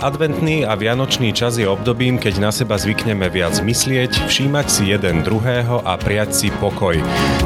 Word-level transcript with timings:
Adventný 0.00 0.64
a 0.64 0.80
vianočný 0.80 1.28
čas 1.36 1.60
je 1.60 1.68
obdobím, 1.68 2.16
keď 2.16 2.40
na 2.40 2.48
seba 2.48 2.80
zvykneme 2.80 3.28
viac 3.28 3.60
myslieť, 3.60 4.32
všímať 4.32 4.66
si 4.72 4.88
jeden 4.96 5.20
druhého 5.20 5.84
a 5.84 6.00
prijať 6.00 6.30
si 6.32 6.48
pokoj. 6.48 6.96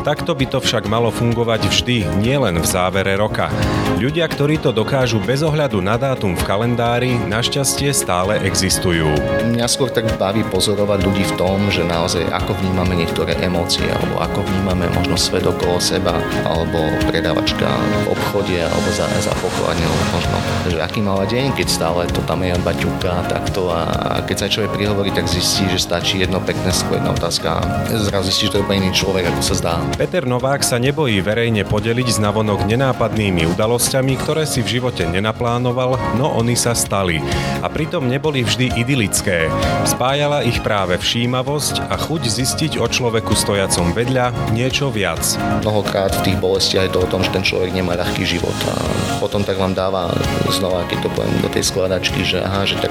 Takto 0.06 0.38
by 0.38 0.46
to 0.46 0.62
však 0.62 0.86
malo 0.86 1.10
fungovať 1.10 1.66
vždy, 1.66 2.06
nielen 2.22 2.62
v 2.62 2.66
závere 2.70 3.18
roka. 3.18 3.50
Ľudia, 3.98 4.30
ktorí 4.30 4.62
to 4.62 4.70
dokážu 4.70 5.18
bez 5.18 5.42
ohľadu 5.42 5.82
na 5.82 5.98
dátum 5.98 6.38
v 6.38 6.46
kalendári, 6.46 7.18
našťastie 7.26 7.90
stále 7.90 8.38
existujú. 8.46 9.10
Mňa 9.50 9.66
skôr 9.66 9.90
tak 9.90 10.06
baví 10.14 10.46
pozorovať 10.46 11.10
ľudí 11.10 11.26
v 11.26 11.34
tom, 11.34 11.58
že 11.74 11.82
naozaj 11.82 12.22
ako 12.30 12.54
vnímame 12.62 12.94
niektoré 13.02 13.34
emócie, 13.42 13.90
alebo 13.90 14.22
ako 14.22 14.46
vnímame 14.46 14.86
možno 14.94 15.18
svet 15.18 15.42
okolo 15.42 15.82
seba, 15.82 16.22
alebo 16.46 16.86
predávačka 17.10 17.66
v 18.06 18.14
obchode, 18.14 18.62
alebo 18.62 18.88
za, 18.94 19.10
za 19.18 19.34
pokladňou 19.42 19.94
možno, 20.14 20.38
že 20.70 20.78
aký 20.78 21.02
mala 21.02 21.26
deň, 21.26 21.58
keď 21.58 21.66
stále 21.66 22.06
to 22.14 22.22
tam 22.22 22.43
je 22.44 22.54
baťuka 22.60 23.24
takto 23.28 23.72
a 23.72 24.20
keď 24.24 24.36
sa 24.36 24.46
človek 24.48 24.76
prihovorí, 24.76 25.08
tak 25.12 25.28
zistí, 25.28 25.64
že 25.68 25.80
stačí 25.80 26.20
jedno 26.20 26.40
pekné 26.44 26.72
slovo, 26.72 27.00
jedna 27.00 27.12
otázka 27.12 27.60
zrazu 27.88 28.28
zistí, 28.28 28.48
že 28.48 28.52
to 28.52 28.56
je 28.60 28.64
úplne 28.64 28.88
iný 28.88 28.92
človek, 28.92 29.24
ako 29.32 29.40
sa 29.40 29.54
zdá. 29.56 29.74
Peter 29.96 30.24
Novák 30.24 30.60
sa 30.64 30.76
nebojí 30.80 31.20
verejne 31.20 31.64
podeliť 31.64 32.08
z 32.16 32.18
navonok 32.20 32.66
nenápadnými 32.68 33.48
udalosťami, 33.54 34.12
ktoré 34.20 34.44
si 34.48 34.60
v 34.64 34.80
živote 34.80 35.06
nenaplánoval, 35.06 36.18
no 36.18 36.32
oni 36.34 36.56
sa 36.56 36.72
stali. 36.72 37.20
A 37.60 37.66
pritom 37.70 38.08
neboli 38.08 38.44
vždy 38.44 38.76
idylické. 38.80 39.48
Spájala 39.86 40.42
ich 40.44 40.60
práve 40.64 40.98
všímavosť 40.98 41.88
a 41.88 41.94
chuť 41.96 42.22
zistiť 42.26 42.72
o 42.80 42.86
človeku 42.88 43.36
stojacom 43.36 43.94
vedľa 43.94 44.52
niečo 44.56 44.90
viac. 44.90 45.22
Mnohokrát 45.62 46.16
v 46.20 46.32
tých 46.32 46.38
bolestiach 46.40 46.90
je 46.90 46.92
to 46.96 47.04
o 47.04 47.10
tom, 47.10 47.22
že 47.22 47.30
ten 47.30 47.46
človek 47.46 47.70
nemá 47.70 47.94
ľahký 47.94 48.26
život 48.26 48.56
a 48.66 48.74
potom 49.22 49.46
tak 49.46 49.60
vám 49.60 49.76
dáva 49.76 50.10
znova, 50.50 50.82
keď 50.90 51.06
to 51.06 51.08
poviem 51.14 51.38
do 51.40 51.50
tej 51.52 51.64
skladačky, 51.64 52.26
že 52.26 52.33
aha, 52.40 52.66
že 52.66 52.80
tak 52.80 52.90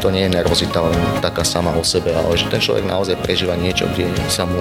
to 0.00 0.08
nie 0.08 0.24
je 0.24 0.34
nervozita 0.38 0.78
len 0.80 0.96
taká 1.20 1.42
sama 1.44 1.74
o 1.74 1.82
sebe, 1.84 2.14
ale 2.14 2.38
že 2.38 2.48
ten 2.48 2.62
človek 2.62 2.86
naozaj 2.86 3.20
prežíva 3.20 3.58
niečo, 3.58 3.90
kde 3.92 4.08
sa 4.30 4.48
mu 4.48 4.60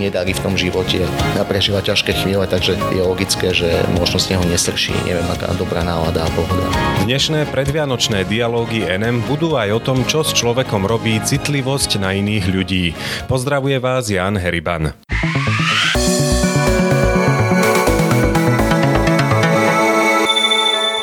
nedarí 0.00 0.32
v 0.32 0.42
tom 0.44 0.54
živote 0.56 1.04
a 1.36 1.42
prežíva 1.44 1.84
ťažké 1.84 2.16
chvíle, 2.24 2.48
takže 2.48 2.78
je 2.94 3.02
logické, 3.02 3.52
že 3.52 3.68
možno 3.98 4.16
z 4.16 4.36
neho 4.36 4.44
nesrší, 4.48 4.94
neviem, 5.04 5.26
aká 5.28 5.52
dobrá 5.58 5.84
nálada 5.84 6.24
a 6.24 6.30
pohoda. 6.32 6.64
Dnešné 7.04 7.50
predvianočné 7.50 8.24
dialógy 8.24 8.86
NM 8.86 9.26
budú 9.28 9.58
aj 9.58 9.68
o 9.76 9.80
tom, 9.82 10.06
čo 10.06 10.24
s 10.24 10.32
človekom 10.32 10.86
robí 10.86 11.18
citlivosť 11.20 12.00
na 12.00 12.16
iných 12.16 12.44
ľudí. 12.48 12.84
Pozdravuje 13.28 13.76
vás 13.82 14.08
Jan 14.08 14.38
Heriban. 14.38 15.09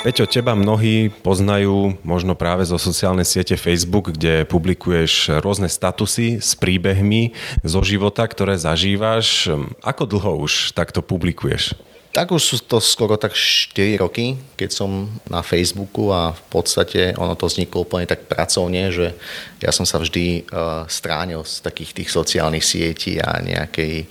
Peťo, 0.07 0.23
teba 0.23 0.55
mnohí 0.55 1.11
poznajú 1.19 1.99
možno 1.99 2.31
práve 2.31 2.63
zo 2.63 2.79
sociálnej 2.79 3.27
siete 3.27 3.59
Facebook, 3.59 4.15
kde 4.15 4.47
publikuješ 4.47 5.43
rôzne 5.43 5.67
statusy 5.67 6.39
s 6.39 6.55
príbehmi 6.55 7.35
zo 7.67 7.83
života, 7.83 8.23
ktoré 8.23 8.55
zažívaš. 8.55 9.51
Ako 9.83 10.07
dlho 10.07 10.47
už 10.47 10.71
takto 10.71 11.03
publikuješ? 11.03 11.75
Tak 12.15 12.33
už 12.33 12.41
sú 12.41 12.57
to 12.65 12.81
skoro 12.81 13.13
tak 13.13 13.37
4 13.37 14.01
roky, 14.01 14.39
keď 14.57 14.69
som 14.73 15.05
na 15.29 15.45
Facebooku 15.45 16.09
a 16.09 16.33
v 16.33 16.43
podstate 16.49 17.13
ono 17.13 17.37
to 17.37 17.45
vzniklo 17.45 17.85
úplne 17.85 18.09
tak 18.09 18.25
pracovne, 18.25 18.89
že 18.89 19.13
ja 19.61 19.69
som 19.69 19.85
sa 19.85 20.01
vždy 20.01 20.47
uh, 20.49 20.87
stránil 20.89 21.45
z 21.45 21.61
takých 21.61 21.93
tých 21.93 22.09
sociálnych 22.09 22.65
sietí 22.65 23.21
a 23.21 23.37
nejakej, 23.43 24.09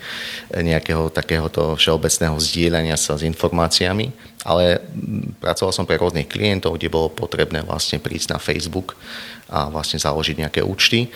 nejakého 0.55 1.11
takéhoto 1.11 1.75
všeobecného 1.75 2.37
zdieľania 2.39 2.95
sa 2.95 3.19
s 3.19 3.27
informáciami, 3.27 4.13
ale 4.47 4.79
pracoval 5.43 5.75
som 5.75 5.89
pre 5.89 5.99
rôznych 5.99 6.31
klientov, 6.31 6.79
kde 6.79 6.93
bolo 6.93 7.11
potrebné 7.11 7.67
vlastne 7.67 7.99
prísť 7.99 8.37
na 8.37 8.39
Facebook 8.39 8.95
a 9.51 9.67
vlastne 9.67 9.99
založiť 9.99 10.47
nejaké 10.47 10.61
účty. 10.63 11.11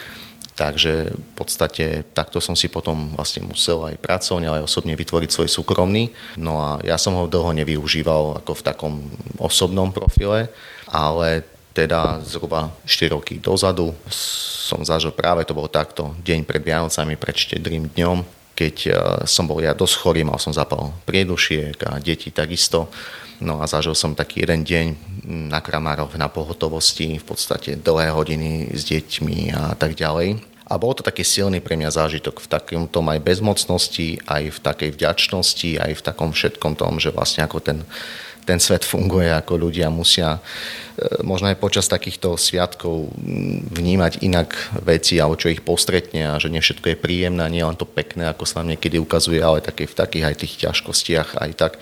Takže 0.61 1.17
v 1.17 1.33
podstate 1.33 2.05
takto 2.13 2.37
som 2.37 2.53
si 2.53 2.69
potom 2.69 3.17
vlastne 3.17 3.49
musel 3.49 3.81
aj 3.89 3.97
pracovne, 3.97 4.45
ale 4.45 4.61
aj 4.61 4.69
osobne 4.69 4.93
vytvoriť 4.93 5.33
svoj 5.33 5.49
súkromný. 5.49 6.13
No 6.37 6.61
a 6.61 6.71
ja 6.85 7.01
som 7.01 7.17
ho 7.17 7.25
dlho 7.25 7.57
nevyužíval 7.57 8.45
ako 8.45 8.61
v 8.61 8.67
takom 8.69 8.95
osobnom 9.41 9.89
profile, 9.89 10.53
ale 10.85 11.49
teda 11.73 12.21
zhruba 12.29 12.77
4 12.85 13.17
roky 13.17 13.41
dozadu 13.41 13.97
som 14.71 14.85
zažil 14.85 15.17
práve 15.17 15.49
to 15.49 15.57
bolo 15.57 15.73
takto, 15.73 16.13
deň 16.21 16.45
pred 16.45 16.61
Vianocami, 16.61 17.17
pred 17.17 17.35
štedrým 17.41 17.89
dňom, 17.97 18.21
keď 18.53 18.77
e, 18.85 18.91
som 19.25 19.49
bol 19.49 19.65
ja 19.65 19.73
dosť 19.73 19.95
chorý, 19.97 20.21
mal 20.29 20.37
som 20.37 20.53
zapal 20.53 20.93
priedušiek 21.09 21.75
a 21.89 21.97
deti 22.05 22.29
takisto. 22.29 22.93
No 23.41 23.59
a 23.59 23.65
zažil 23.65 23.97
som 23.97 24.13
taký 24.13 24.45
jeden 24.45 24.69
deň 24.69 24.87
na 25.49 25.65
Kramároch 25.65 26.13
na 26.21 26.29
pohotovosti, 26.29 27.17
v 27.17 27.25
podstate 27.25 27.81
dlhé 27.81 28.13
hodiny 28.13 28.69
s 28.77 28.85
deťmi 28.85 29.57
a 29.57 29.73
tak 29.73 29.97
ďalej. 29.97 30.50
A 30.71 30.79
bol 30.79 30.95
to 30.95 31.03
taký 31.03 31.27
silný 31.27 31.59
pre 31.59 31.75
mňa 31.75 31.91
zážitok 31.91 32.39
v 32.39 32.47
takomto 32.47 33.03
aj 33.03 33.19
bezmocnosti, 33.19 34.23
aj 34.23 34.55
v 34.55 34.59
takej 34.63 34.91
vďačnosti, 34.95 35.71
aj 35.83 35.93
v 35.99 36.05
takom 36.07 36.31
všetkom 36.31 36.79
tom, 36.79 37.03
že 37.03 37.11
vlastne 37.11 37.43
ako 37.43 37.59
ten, 37.59 37.83
ten 38.47 38.63
svet 38.63 38.87
funguje, 38.87 39.35
ako 39.35 39.67
ľudia 39.67 39.91
musia 39.91 40.39
e, 40.39 41.27
možno 41.27 41.51
aj 41.51 41.59
počas 41.59 41.91
takýchto 41.91 42.39
sviatkov 42.39 43.11
vnímať 43.67 44.23
inak 44.23 44.55
veci, 44.87 45.19
alebo 45.19 45.35
čo 45.35 45.51
ich 45.51 45.59
postretne 45.59 46.39
a 46.39 46.39
že 46.39 46.47
nie 46.47 46.63
všetko 46.63 46.95
je 46.95 47.03
príjemné, 47.03 47.43
nie 47.51 47.67
len 47.67 47.75
to 47.75 47.83
pekné, 47.83 48.31
ako 48.31 48.47
sa 48.47 48.63
nám 48.63 48.79
niekedy 48.79 49.03
ukazuje, 49.03 49.43
ale 49.43 49.67
také 49.67 49.91
v 49.91 49.99
takých 49.99 50.25
aj 50.31 50.37
tých 50.39 50.55
ťažkostiach 50.71 51.35
aj 51.35 51.51
tak 51.59 51.73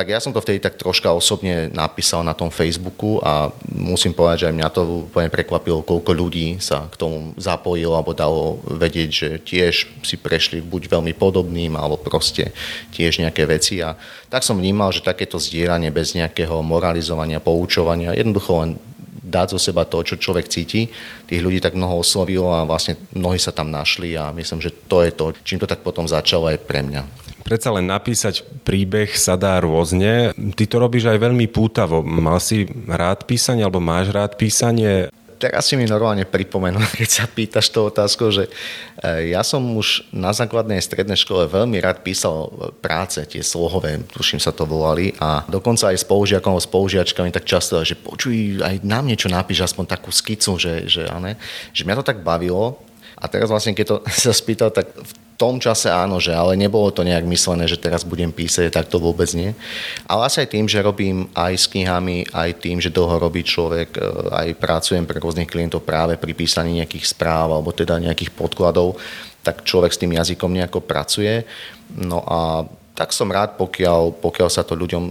tak 0.00 0.16
ja 0.16 0.16
som 0.16 0.32
to 0.32 0.40
vtedy 0.40 0.64
tak 0.64 0.80
troška 0.80 1.12
osobne 1.12 1.68
napísal 1.76 2.24
na 2.24 2.32
tom 2.32 2.48
Facebooku 2.48 3.20
a 3.20 3.52
musím 3.68 4.16
povedať, 4.16 4.40
že 4.40 4.48
aj 4.48 4.56
mňa 4.56 4.68
to 4.72 4.80
úplne 5.12 5.28
prekvapilo, 5.28 5.84
koľko 5.84 6.16
ľudí 6.16 6.56
sa 6.56 6.88
k 6.88 6.96
tomu 6.96 7.36
zapojilo 7.36 7.92
alebo 7.92 8.16
dalo 8.16 8.64
vedieť, 8.64 9.10
že 9.12 9.28
tiež 9.44 10.00
si 10.00 10.16
prešli 10.16 10.64
buď 10.64 10.88
veľmi 10.88 11.12
podobným 11.12 11.76
alebo 11.76 12.00
proste 12.00 12.48
tiež 12.96 13.20
nejaké 13.20 13.44
veci. 13.44 13.84
A 13.84 13.92
tak 14.32 14.40
som 14.40 14.56
vnímal, 14.56 14.88
že 14.88 15.04
takéto 15.04 15.36
zdieľanie 15.36 15.92
bez 15.92 16.16
nejakého 16.16 16.64
moralizovania, 16.64 17.36
poučovania, 17.36 18.16
jednoducho 18.16 18.52
len 18.56 18.80
dať 19.20 19.56
zo 19.56 19.58
seba 19.60 19.84
to, 19.84 20.00
čo 20.00 20.16
človek 20.16 20.48
cíti. 20.48 20.88
Tých 21.28 21.44
ľudí 21.44 21.60
tak 21.60 21.76
mnoho 21.76 22.00
oslovilo 22.00 22.50
a 22.52 22.64
vlastne 22.64 22.96
mnohí 23.12 23.36
sa 23.36 23.52
tam 23.52 23.68
našli 23.68 24.16
a 24.16 24.32
myslím, 24.32 24.60
že 24.64 24.72
to 24.88 25.04
je 25.04 25.12
to, 25.12 25.36
čím 25.44 25.60
to 25.60 25.68
tak 25.68 25.84
potom 25.84 26.08
začalo 26.08 26.48
aj 26.48 26.58
pre 26.64 26.80
mňa. 26.80 27.02
Predsa 27.40 27.72
len 27.72 27.88
napísať 27.88 28.44
príbeh 28.62 29.10
sa 29.16 29.34
dá 29.34 29.58
rôzne. 29.58 30.36
Ty 30.36 30.64
to 30.68 30.76
robíš 30.76 31.08
aj 31.08 31.18
veľmi 31.18 31.48
pútavo. 31.48 32.04
Mal 32.04 32.38
si 32.38 32.68
rád 32.86 33.24
písanie 33.24 33.64
alebo 33.64 33.80
máš 33.80 34.12
rád 34.12 34.36
písanie? 34.36 35.08
Teraz 35.40 35.72
si 35.72 35.74
mi 35.80 35.88
normálne 35.88 36.28
pripomenul, 36.28 36.84
keď 37.00 37.08
sa 37.08 37.24
pýtaš 37.24 37.72
to 37.72 37.88
otázku, 37.88 38.28
že 38.28 38.44
e, 39.00 39.32
ja 39.32 39.40
som 39.40 39.64
už 39.72 40.12
na 40.12 40.36
základnej 40.36 40.76
strednej 40.84 41.16
škole 41.16 41.48
veľmi 41.48 41.80
rád 41.80 42.04
písal 42.04 42.52
práce, 42.84 43.24
tie 43.24 43.40
slohové, 43.40 44.04
tuším 44.12 44.36
sa 44.36 44.52
to 44.52 44.68
volali 44.68 45.16
a 45.16 45.48
dokonca 45.48 45.88
aj 45.88 46.04
spolužiakom, 46.04 46.60
spolužiačkami 46.60 47.32
tak 47.32 47.48
často, 47.48 47.80
že 47.80 47.96
počuj, 47.96 48.60
aj 48.60 48.84
nám 48.84 49.08
niečo 49.08 49.32
napíš, 49.32 49.64
aspoň 49.64 49.88
takú 49.88 50.12
skicu, 50.12 50.60
že, 50.60 50.84
že, 50.84 51.08
ne, 51.08 51.40
že 51.72 51.88
mňa 51.88 52.04
to 52.04 52.08
tak 52.12 52.20
bavilo. 52.20 52.76
A 53.16 53.24
teraz 53.28 53.48
vlastne, 53.48 53.72
keď 53.72 53.86
to 53.88 53.96
sa 54.28 54.36
spýtal, 54.36 54.68
tak 54.68 54.92
v 54.92 55.12
tom 55.40 55.56
čase 55.56 55.88
áno, 55.88 56.20
že 56.20 56.36
ale 56.36 56.52
nebolo 56.52 56.92
to 56.92 57.00
nejak 57.00 57.24
myslené, 57.24 57.64
že 57.64 57.80
teraz 57.80 58.04
budem 58.04 58.28
písať, 58.28 58.68
tak 58.68 58.92
to 58.92 59.00
vôbec 59.00 59.32
nie. 59.32 59.56
Ale 60.04 60.28
asi 60.28 60.44
aj 60.44 60.52
tým, 60.52 60.68
že 60.68 60.84
robím 60.84 61.32
aj 61.32 61.56
s 61.56 61.64
knihami, 61.72 62.28
aj 62.28 62.60
tým, 62.60 62.76
že 62.76 62.92
dlho 62.92 63.16
robí 63.16 63.40
človek, 63.40 63.96
e, 63.96 64.00
aj 64.36 64.60
pracujem 64.60 65.08
pre 65.08 65.16
rôznych 65.16 65.48
klientov 65.48 65.80
práve 65.80 66.20
pri 66.20 66.36
písaní 66.36 66.84
nejakých 66.84 67.16
správ 67.16 67.56
alebo 67.56 67.72
teda 67.72 67.96
nejakých 67.96 68.36
podkladov, 68.36 69.00
tak 69.40 69.64
človek 69.64 69.96
s 69.96 70.00
tým 70.04 70.12
jazykom 70.12 70.52
nejako 70.52 70.84
pracuje. 70.84 71.48
No 71.96 72.20
a 72.28 72.68
tak 73.00 73.16
som 73.16 73.32
rád, 73.32 73.56
pokiaľ, 73.56 74.20
pokiaľ 74.20 74.52
sa 74.52 74.60
to 74.60 74.76
ľuďom 74.76 75.04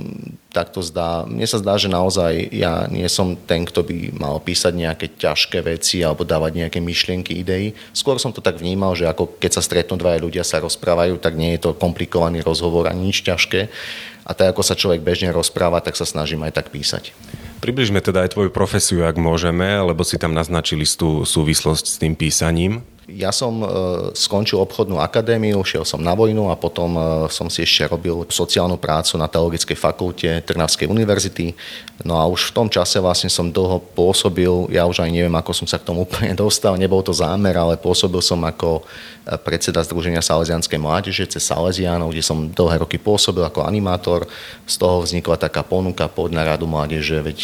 takto 0.54 0.78
zdá. 0.86 1.26
Mne 1.26 1.50
sa 1.50 1.58
zdá, 1.58 1.74
že 1.74 1.90
naozaj 1.90 2.54
ja 2.54 2.86
nie 2.86 3.10
som 3.10 3.34
ten, 3.34 3.66
kto 3.66 3.82
by 3.82 4.14
mal 4.14 4.38
písať 4.38 4.78
nejaké 4.78 5.18
ťažké 5.18 5.66
veci 5.66 6.06
alebo 6.06 6.22
dávať 6.22 6.54
nejaké 6.54 6.78
myšlienky, 6.86 7.42
idei. 7.42 7.74
Skôr 7.90 8.22
som 8.22 8.30
to 8.30 8.46
tak 8.46 8.62
vnímal, 8.62 8.94
že 8.94 9.10
ako 9.10 9.42
keď 9.42 9.58
sa 9.58 9.66
stretnú 9.66 9.98
dvaja 9.98 10.22
ľudia, 10.22 10.46
sa 10.46 10.62
rozprávajú, 10.62 11.18
tak 11.18 11.34
nie 11.34 11.58
je 11.58 11.66
to 11.66 11.74
komplikovaný 11.74 12.46
rozhovor 12.46 12.86
ani 12.86 13.10
nič 13.10 13.26
ťažké. 13.26 13.74
A 14.22 14.38
tak 14.38 14.54
ako 14.54 14.62
sa 14.62 14.78
človek 14.78 15.02
bežne 15.02 15.34
rozpráva, 15.34 15.82
tak 15.82 15.98
sa 15.98 16.06
snažím 16.06 16.46
aj 16.46 16.62
tak 16.62 16.70
písať. 16.70 17.10
Približme 17.58 18.06
teda 18.06 18.22
aj 18.22 18.38
tvoju 18.38 18.54
profesiu, 18.54 19.02
ak 19.02 19.18
môžeme, 19.18 19.66
lebo 19.66 20.06
si 20.06 20.22
tam 20.22 20.38
naznačili 20.38 20.86
tú 20.86 21.26
súvislosť 21.26 21.86
s 21.90 21.98
tým 21.98 22.14
písaním. 22.14 22.86
Ja 23.16 23.34
som 23.34 23.62
e, 23.62 23.68
skončil 24.14 24.62
obchodnú 24.62 25.02
akadémiu, 25.02 25.66
šiel 25.66 25.82
som 25.82 25.98
na 25.98 26.14
vojnu 26.14 26.54
a 26.54 26.56
potom 26.60 26.94
e, 26.94 27.02
som 27.34 27.50
si 27.50 27.66
ešte 27.66 27.90
robil 27.90 28.28
sociálnu 28.30 28.78
prácu 28.78 29.18
na 29.18 29.26
Teologickej 29.26 29.74
fakulte 29.74 30.30
Trnavskej 30.46 30.86
univerzity. 30.86 31.58
No 32.06 32.22
a 32.22 32.30
už 32.30 32.54
v 32.54 32.56
tom 32.56 32.68
čase 32.70 33.02
vlastne 33.02 33.32
som 33.32 33.50
dlho 33.50 33.82
pôsobil, 33.98 34.70
ja 34.70 34.86
už 34.86 35.02
aj 35.02 35.10
neviem, 35.10 35.34
ako 35.34 35.52
som 35.58 35.66
sa 35.66 35.82
k 35.82 35.90
tomu 35.90 36.06
úplne 36.06 36.38
dostal, 36.38 36.78
nebol 36.78 37.02
to 37.02 37.10
zámer, 37.10 37.58
ale 37.58 37.82
pôsobil 37.82 38.22
som 38.22 38.38
ako 38.46 38.86
e, 39.26 39.34
predseda 39.42 39.82
Združenia 39.82 40.22
Salesianskej 40.22 40.78
mládeže 40.78 41.26
cez 41.26 41.42
Salesiánov, 41.50 42.14
kde 42.14 42.22
som 42.22 42.46
dlhé 42.46 42.86
roky 42.86 43.02
pôsobil 43.02 43.42
ako 43.42 43.66
animátor. 43.66 44.30
Z 44.70 44.78
toho 44.78 45.02
vznikla 45.02 45.42
taká 45.42 45.66
ponuka 45.66 46.06
pod 46.06 46.30
na 46.30 46.46
radu 46.46 46.70
mládeže, 46.70 47.26
veď 47.26 47.40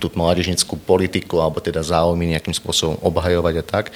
tú 0.00 0.08
mládežnickú 0.16 0.80
politiku 0.80 1.44
alebo 1.44 1.60
teda 1.60 1.84
záujmy 1.84 2.32
nejakým 2.32 2.56
spôsobom 2.56 2.96
obhajovať 3.04 3.54
a 3.60 3.64
tak. 3.64 3.86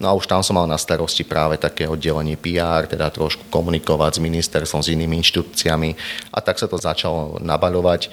No 0.00 0.08
a 0.08 0.16
už 0.16 0.24
tam 0.24 0.40
som 0.40 0.56
mal 0.56 0.64
na 0.64 0.80
starosti 0.80 1.28
práve 1.28 1.60
také 1.60 1.84
oddelenie 1.84 2.40
PR, 2.40 2.88
teda 2.88 3.12
trošku 3.12 3.52
komunikovať 3.52 4.16
s 4.16 4.24
ministerstvom, 4.24 4.80
s 4.80 4.88
inými 4.96 5.20
inštitúciami. 5.20 5.92
A 6.32 6.40
tak 6.40 6.56
sa 6.56 6.64
to 6.64 6.80
začalo 6.80 7.36
nabaľovať. 7.36 8.08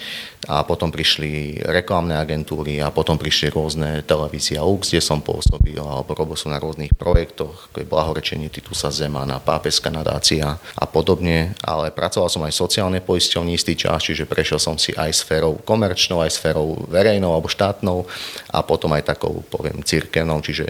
A 0.51 0.67
potom 0.67 0.91
prišli 0.91 1.63
reklamné 1.63 2.19
agentúry 2.19 2.83
a 2.83 2.91
potom 2.91 3.15
prišli 3.15 3.55
rôzne 3.55 4.03
televízia 4.03 4.63
Lux, 4.67 4.91
kde 4.91 4.99
som 4.99 5.23
pôsobil 5.23 5.79
alebo 5.79 6.11
robil 6.11 6.35
som 6.35 6.51
na 6.51 6.59
rôznych 6.59 6.91
projektoch, 6.95 7.71
ako 7.71 7.77
je 7.79 7.87
blahorečenie 7.87 8.47
Titusa 8.51 8.91
Zemana, 8.91 9.39
Pápeska 9.39 9.87
nadácia 9.87 10.59
a 10.59 10.85
podobne, 10.87 11.55
ale 11.63 11.91
pracoval 11.91 12.31
som 12.31 12.43
aj 12.47 12.51
v 12.51 12.61
sociálnej 12.63 13.01
poisťovni 13.03 13.55
istý 13.55 13.75
čas, 13.75 14.07
čiže 14.07 14.27
prešiel 14.27 14.59
som 14.59 14.75
si 14.79 14.95
aj 14.95 15.11
sférou 15.23 15.59
komerčnou, 15.63 16.23
aj 16.23 16.35
sférou 16.35 16.79
verejnou 16.87 17.31
alebo 17.31 17.51
štátnou 17.51 18.07
a 18.51 18.59
potom 18.63 18.91
aj 18.95 19.15
takou, 19.15 19.43
poviem, 19.51 19.83
cirkevnou, 19.83 20.39
čiže 20.39 20.67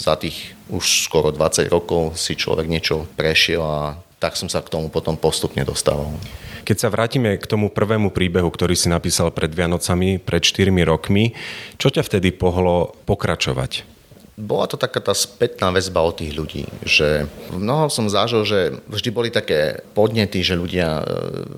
za 0.00 0.16
tých 0.16 0.57
už 0.68 1.08
skoro 1.08 1.32
20 1.32 1.68
rokov 1.72 2.16
si 2.16 2.36
človek 2.36 2.68
niečo 2.68 3.08
prešiel 3.16 3.60
a 3.64 3.96
tak 4.18 4.34
som 4.34 4.50
sa 4.50 4.60
k 4.60 4.72
tomu 4.72 4.90
potom 4.90 5.14
postupne 5.14 5.62
dostával. 5.62 6.10
Keď 6.66 6.76
sa 6.76 6.92
vrátime 6.92 7.40
k 7.40 7.48
tomu 7.48 7.72
prvému 7.72 8.12
príbehu, 8.12 8.52
ktorý 8.52 8.76
si 8.76 8.92
napísal 8.92 9.32
pred 9.32 9.48
Vianocami, 9.48 10.20
pred 10.20 10.44
4 10.44 10.68
rokmi, 10.84 11.32
čo 11.80 11.88
ťa 11.88 12.04
vtedy 12.04 12.34
pohlo 12.36 12.92
pokračovať? 13.08 13.98
bola 14.38 14.70
to 14.70 14.78
taká 14.78 15.02
tá 15.02 15.10
spätná 15.10 15.74
väzba 15.74 15.98
od 15.98 16.14
tých 16.22 16.30
ľudí, 16.30 16.70
že 16.86 17.26
mnoho 17.50 17.90
som 17.90 18.06
zažil, 18.06 18.46
že 18.46 18.78
vždy 18.86 19.10
boli 19.10 19.28
také 19.34 19.82
podnety, 19.98 20.46
že 20.46 20.54
ľudia 20.54 21.02
e, 21.02 21.04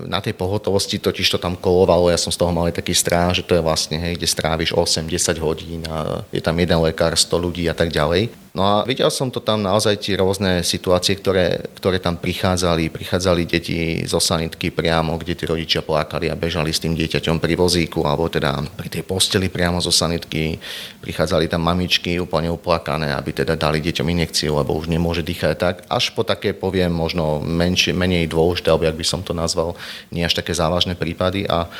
na 0.09 0.17
tej 0.17 0.33
pohotovosti 0.33 0.97
totiž 0.97 1.29
to 1.29 1.37
tam 1.37 1.53
kolovalo, 1.53 2.09
ja 2.09 2.17
som 2.17 2.33
z 2.33 2.41
toho 2.41 2.49
mal 2.49 2.73
aj 2.73 2.81
taký 2.81 2.97
strach, 2.97 3.37
že 3.37 3.45
to 3.45 3.53
je 3.53 3.61
vlastne, 3.61 4.01
hej, 4.01 4.17
kde 4.17 4.25
stráviš 4.25 4.73
8-10 4.73 5.37
hodín 5.37 5.85
a 5.85 6.25
je 6.33 6.41
tam 6.41 6.57
jeden 6.57 6.81
lekár, 6.81 7.13
100 7.13 7.29
ľudí 7.37 7.69
a 7.69 7.77
tak 7.77 7.93
ďalej. 7.93 8.33
No 8.51 8.67
a 8.67 8.75
videl 8.83 9.07
som 9.07 9.31
to 9.31 9.39
tam 9.39 9.63
naozaj 9.63 9.95
tie 9.95 10.19
rôzne 10.19 10.59
situácie, 10.59 11.15
ktoré, 11.15 11.71
ktoré 11.79 12.03
tam 12.03 12.19
prichádzali. 12.19 12.91
Prichádzali 12.91 13.47
deti 13.47 14.03
zo 14.03 14.19
sanitky 14.19 14.75
priamo, 14.75 15.15
kde 15.15 15.39
tí 15.39 15.47
rodičia 15.47 15.79
plakali 15.79 16.27
a 16.27 16.35
bežali 16.35 16.67
s 16.75 16.83
tým 16.83 16.91
dieťaťom 16.91 17.39
pri 17.39 17.55
vozíku, 17.55 18.03
alebo 18.03 18.27
teda 18.27 18.59
pri 18.75 18.91
tej 18.91 19.07
posteli 19.07 19.47
priamo 19.47 19.79
zo 19.79 19.87
sanitky. 19.87 20.59
Prichádzali 20.99 21.47
tam 21.47 21.63
mamičky 21.63 22.19
úplne 22.19 22.51
uplakané, 22.51 23.15
aby 23.15 23.31
teda 23.31 23.55
dali 23.55 23.79
deťom 23.79 24.11
injekciu, 24.19 24.59
lebo 24.59 24.75
už 24.75 24.91
nemôže 24.91 25.23
dýchať 25.23 25.55
tak. 25.55 25.75
Až 25.87 26.11
po 26.11 26.27
také, 26.27 26.51
poviem, 26.51 26.91
možno 26.91 27.39
menšie, 27.39 27.95
menej 27.95 28.27
dôležité, 28.27 28.67
alebo 28.67 28.83
jak 28.83 28.99
by 28.99 29.05
som 29.07 29.23
to 29.23 29.31
nazval, 29.31 29.79
nie 30.11 30.27
až 30.27 30.35
také 30.35 30.51
závažné 30.51 30.99
prípady. 30.99 31.47
A 31.47 31.71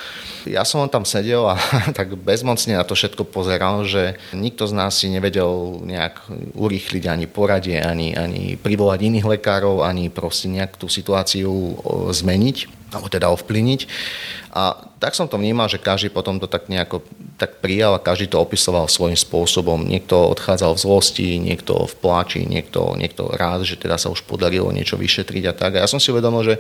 ja 0.48 0.64
som 0.64 0.88
tam 0.88 1.04
sedel 1.04 1.44
a 1.52 1.60
tak 2.00 2.16
bezmocne 2.16 2.80
na 2.80 2.88
to 2.88 2.96
všetko 2.96 3.28
pozeral, 3.28 3.84
že 3.84 4.16
nikto 4.32 4.72
z 4.72 4.74
nás 4.74 4.96
si 4.96 5.12
nevedel 5.12 5.84
nejak 5.84 6.32
urýchliť 6.62 7.04
ani 7.10 7.26
poradie, 7.26 7.82
ani, 7.82 8.14
ani 8.14 8.54
privolať 8.54 9.10
iných 9.10 9.26
lekárov, 9.26 9.82
ani 9.82 10.14
proste 10.14 10.46
nejak 10.46 10.78
tú 10.78 10.86
situáciu 10.86 11.50
zmeniť 12.14 12.81
alebo 12.92 13.08
teda 13.08 13.32
ovplyvniť. 13.32 13.82
A 14.52 14.76
tak 15.00 15.16
som 15.16 15.32
to 15.32 15.40
vnímal, 15.40 15.72
že 15.72 15.80
každý 15.80 16.12
potom 16.12 16.36
to 16.36 16.44
tak 16.44 16.68
nejako 16.68 17.00
tak 17.40 17.64
prijal 17.64 17.96
a 17.96 18.04
každý 18.04 18.28
to 18.28 18.38
opisoval 18.38 18.86
svojím 18.92 19.16
spôsobom. 19.16 19.88
Niekto 19.88 20.14
odchádzal 20.14 20.76
v 20.76 20.84
zlosti, 20.84 21.30
niekto 21.40 21.88
v 21.88 21.96
pláči, 21.98 22.44
niekto, 22.44 22.94
niekto 23.00 23.32
rád, 23.32 23.64
že 23.64 23.80
teda 23.80 23.96
sa 23.96 24.12
už 24.12 24.28
podarilo 24.28 24.68
niečo 24.76 25.00
vyšetriť 25.00 25.44
a 25.48 25.54
tak. 25.56 25.72
A 25.80 25.82
ja 25.82 25.88
som 25.88 26.04
si 26.04 26.12
uvedomil, 26.12 26.44
že 26.44 26.56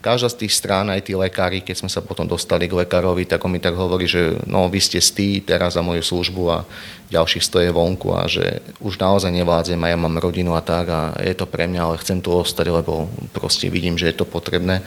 každá 0.00 0.32
z 0.32 0.48
tých 0.48 0.56
strán, 0.56 0.88
aj 0.88 1.04
tí 1.04 1.12
lekári, 1.12 1.60
keď 1.60 1.84
sme 1.84 1.90
sa 1.92 2.00
potom 2.00 2.24
dostali 2.24 2.64
k 2.64 2.80
lekárovi, 2.80 3.28
tak 3.28 3.44
on 3.44 3.52
mi 3.52 3.60
tak 3.60 3.76
hovorí, 3.76 4.08
že 4.08 4.40
no 4.48 4.66
vy 4.72 4.80
ste 4.80 5.04
stí 5.04 5.44
teraz 5.44 5.76
za 5.76 5.84
moju 5.84 6.00
službu 6.00 6.42
a 6.48 6.64
ďalších 7.12 7.44
stoje 7.44 7.68
vonku 7.68 8.10
a 8.16 8.24
že 8.24 8.64
už 8.80 8.96
naozaj 8.96 9.30
nevládzem 9.30 9.78
a 9.84 9.92
ja 9.92 9.98
mám 10.00 10.16
rodinu 10.16 10.56
a 10.56 10.64
tak 10.64 10.88
a 10.88 11.12
je 11.20 11.36
to 11.36 11.44
pre 11.44 11.68
mňa, 11.68 11.80
ale 11.84 12.00
chcem 12.00 12.18
tu 12.24 12.32
ostať, 12.32 12.72
lebo 12.72 13.06
proste 13.36 13.68
vidím, 13.68 14.00
že 14.00 14.08
je 14.10 14.16
to 14.16 14.26
potrebné 14.26 14.80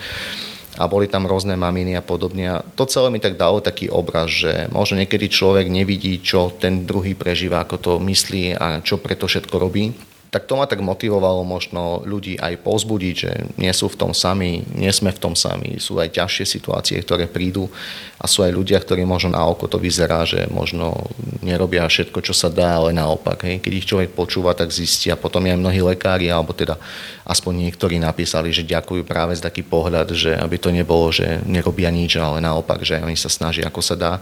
a 0.77 0.85
boli 0.85 1.09
tam 1.09 1.25
rôzne 1.25 1.57
maminy 1.57 1.97
a 1.97 2.06
podobne. 2.06 2.45
A 2.47 2.63
to 2.63 2.85
celé 2.85 3.09
mi 3.09 3.18
tak 3.18 3.35
dalo 3.35 3.59
taký 3.59 3.89
obraz, 3.89 4.29
že 4.29 4.69
možno 4.69 5.01
niekedy 5.01 5.27
človek 5.27 5.68
nevidí, 5.68 6.21
čo 6.21 6.53
ten 6.53 6.85
druhý 6.85 7.18
prežíva, 7.18 7.65
ako 7.65 7.75
to 7.81 7.91
myslí 7.97 8.53
a 8.53 8.79
čo 8.85 9.01
preto 9.01 9.25
všetko 9.25 9.56
robí 9.57 9.91
tak 10.27 10.44
to 10.44 10.59
ma 10.59 10.68
tak 10.68 10.83
motivovalo 10.83 11.47
možno 11.47 12.03
ľudí 12.03 12.35
aj 12.35 12.59
pozbudiť, 12.59 13.15
že 13.15 13.31
nie 13.56 13.71
sú 13.71 13.88
v 13.88 13.95
tom 13.95 14.12
sami, 14.12 14.59
nie 14.75 14.91
sme 14.91 15.15
v 15.15 15.21
tom 15.24 15.33
sami, 15.39 15.79
sú 15.79 15.97
aj 16.03 16.19
ťažšie 16.19 16.45
situácie, 16.45 17.00
ktoré 17.00 17.31
prídu 17.31 17.71
a 18.19 18.27
sú 18.27 18.44
aj 18.44 18.51
ľudia, 18.51 18.75
ktorí 18.83 19.07
možno 19.07 19.39
na 19.39 19.44
oko 19.47 19.71
to 19.71 19.79
vyzerá, 19.79 20.27
že 20.27 20.44
možno 20.51 21.07
nerobia 21.39 21.88
všetko, 21.88 22.19
čo 22.19 22.35
sa 22.35 22.51
dá, 22.51 22.75
ale 22.75 22.91
naopak. 22.91 23.39
Hej. 23.47 23.63
Keď 23.63 23.74
ich 23.74 23.88
človek 23.88 24.12
počúva, 24.12 24.51
tak 24.51 24.75
zistí 24.75 25.07
a 25.07 25.15
potom 25.15 25.47
aj 25.47 25.56
mnohí 25.56 25.79
lekári, 25.79 26.27
alebo 26.27 26.51
teda 26.51 26.75
aspoň 27.23 27.71
niektorí 27.71 27.95
napísali, 27.95 28.51
že 28.51 28.68
ďakujú 28.68 29.07
práve 29.07 29.31
z 29.38 29.45
taký 29.47 29.63
pohľad, 29.63 30.12
že 30.12 30.35
aby 30.35 30.59
to 30.59 30.75
nebolo, 30.75 31.07
že 31.07 31.39
nerobia 31.47 31.88
nič, 31.88 32.19
ale 32.19 32.44
naopak, 32.44 32.83
že 32.83 33.00
oni 33.00 33.15
sa 33.15 33.31
snažia, 33.31 33.69
ako 33.71 33.80
sa 33.80 33.95
dá 33.95 34.13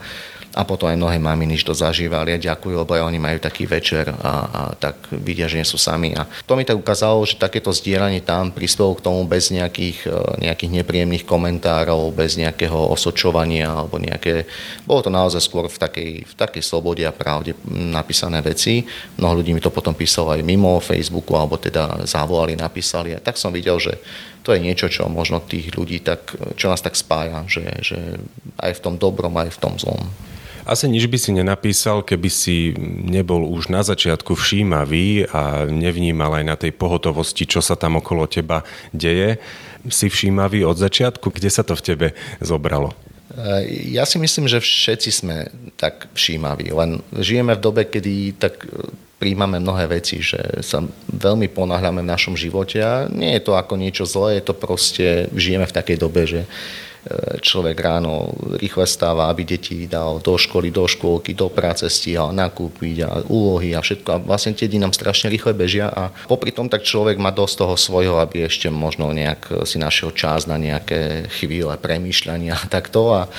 a 0.56 0.64
potom 0.64 0.88
aj 0.88 0.96
mnohé 0.96 1.20
maminy 1.20 1.60
to 1.60 1.76
zažívali 1.76 2.32
a 2.32 2.40
ďakujú, 2.40 2.88
lebo 2.88 2.96
aj 2.96 3.04
oni 3.04 3.20
majú 3.20 3.38
taký 3.44 3.68
večer 3.68 4.08
a, 4.08 4.34
a 4.48 4.62
tak 4.72 5.12
vidia, 5.12 5.52
že 5.52 5.60
nie 5.60 5.68
sú 5.68 5.76
sami. 5.76 6.16
A 6.16 6.24
to 6.48 6.56
mi 6.56 6.64
tak 6.64 6.80
ukázalo, 6.80 7.28
že 7.28 7.36
takéto 7.36 7.76
zdieľanie 7.76 8.24
tam 8.24 8.56
prispelo 8.56 8.96
k 8.96 9.04
tomu 9.04 9.28
bez 9.28 9.52
nejakých, 9.52 10.08
e, 10.08 10.48
nejakých 10.48 10.72
nepríjemných 10.80 11.28
komentárov, 11.28 12.16
bez 12.16 12.40
nejakého 12.40 12.88
osočovania 12.88 13.68
alebo 13.68 14.00
nejaké... 14.00 14.48
Bolo 14.88 15.04
to 15.04 15.12
naozaj 15.12 15.44
skôr 15.44 15.68
v 15.68 15.76
takej, 15.76 16.12
v 16.24 16.34
takej 16.40 16.64
slobode 16.64 17.04
a 17.04 17.12
pravde 17.12 17.52
napísané 17.68 18.40
veci. 18.40 18.88
Mnoho 19.20 19.44
ľudí 19.44 19.52
mi 19.52 19.60
to 19.60 19.76
potom 19.76 19.92
písalo 19.92 20.32
aj 20.32 20.40
mimo 20.40 20.80
Facebooku 20.80 21.36
alebo 21.36 21.60
teda 21.60 22.08
zavolali, 22.08 22.56
napísali 22.56 23.12
a 23.12 23.20
tak 23.20 23.36
som 23.36 23.52
videl, 23.52 23.76
že 23.76 24.00
to 24.46 24.54
je 24.54 24.64
niečo, 24.64 24.88
čo 24.88 25.10
možno 25.10 25.42
tých 25.42 25.74
ľudí 25.74 26.00
tak, 26.06 26.38
čo 26.56 26.70
nás 26.70 26.80
tak 26.80 26.94
spája, 26.94 27.44
že, 27.50 27.66
že 27.82 27.98
aj 28.62 28.78
v 28.78 28.84
tom 28.86 28.96
dobrom, 29.02 29.34
aj 29.42 29.58
v 29.58 29.60
tom 29.60 29.76
zlom. 29.82 30.06
Asi 30.66 30.90
nič 30.90 31.06
by 31.06 31.18
si 31.22 31.30
nenapísal, 31.30 32.02
keby 32.02 32.30
si 32.34 32.74
nebol 33.06 33.46
už 33.54 33.70
na 33.70 33.86
začiatku 33.86 34.34
všímavý 34.34 35.30
a 35.30 35.70
nevnímal 35.70 36.42
aj 36.42 36.46
na 36.46 36.56
tej 36.58 36.74
pohotovosti, 36.74 37.46
čo 37.46 37.62
sa 37.62 37.78
tam 37.78 38.02
okolo 38.02 38.26
teba 38.26 38.66
deje. 38.90 39.38
Si 39.86 40.10
všímavý 40.10 40.66
od 40.66 40.82
začiatku? 40.82 41.30
Kde 41.30 41.54
sa 41.54 41.62
to 41.62 41.78
v 41.78 41.86
tebe 41.86 42.08
zobralo? 42.42 42.98
Ja 43.94 44.10
si 44.10 44.18
myslím, 44.18 44.50
že 44.50 44.64
všetci 44.64 45.10
sme 45.14 45.54
tak 45.78 46.10
všímaví, 46.18 46.72
len 46.72 47.04
žijeme 47.14 47.54
v 47.54 47.62
dobe, 47.62 47.84
kedy 47.86 48.40
tak 48.40 48.64
príjmame 49.20 49.60
mnohé 49.60 49.92
veci, 49.92 50.24
že 50.24 50.64
sa 50.64 50.84
veľmi 51.12 51.52
ponáhľame 51.52 52.04
v 52.04 52.12
našom 52.12 52.36
živote 52.36 52.80
a 52.80 53.12
nie 53.12 53.36
je 53.36 53.44
to 53.44 53.60
ako 53.60 53.76
niečo 53.76 54.08
zlé, 54.08 54.40
je 54.40 54.44
to 54.50 54.56
proste, 54.56 55.08
žijeme 55.36 55.68
v 55.68 55.76
takej 55.76 55.98
dobe, 56.00 56.24
že 56.28 56.48
človek 57.42 57.78
ráno 57.78 58.34
rýchle 58.58 58.90
stáva, 58.90 59.30
aby 59.30 59.46
deti 59.46 59.86
dal 59.86 60.18
do 60.18 60.36
školy, 60.38 60.74
do 60.74 60.90
škôlky, 60.90 61.38
do 61.38 61.54
práce 61.54 61.86
stíhal, 61.86 62.34
nakúpiť 62.34 62.98
a 63.06 63.10
úlohy 63.30 63.78
a 63.78 63.84
všetko. 63.86 64.10
A 64.10 64.22
vlastne 64.22 64.58
tie 64.58 64.66
dni 64.66 64.82
nám 64.82 64.98
strašne 64.98 65.30
rýchle 65.30 65.54
bežia 65.54 65.94
a 65.94 66.10
popri 66.26 66.50
tom 66.50 66.66
tak 66.66 66.82
človek 66.82 67.22
má 67.22 67.30
dosť 67.30 67.56
toho 67.62 67.76
svojho, 67.78 68.18
aby 68.18 68.50
ešte 68.50 68.74
možno 68.74 69.14
nejak 69.14 69.66
si 69.70 69.78
našiel 69.78 70.18
čas 70.18 70.50
na 70.50 70.58
nejaké 70.58 71.30
chvíle 71.30 71.78
premýšľania 71.78 72.58
a 72.58 72.66
takto. 72.66 73.14
A 73.14 73.30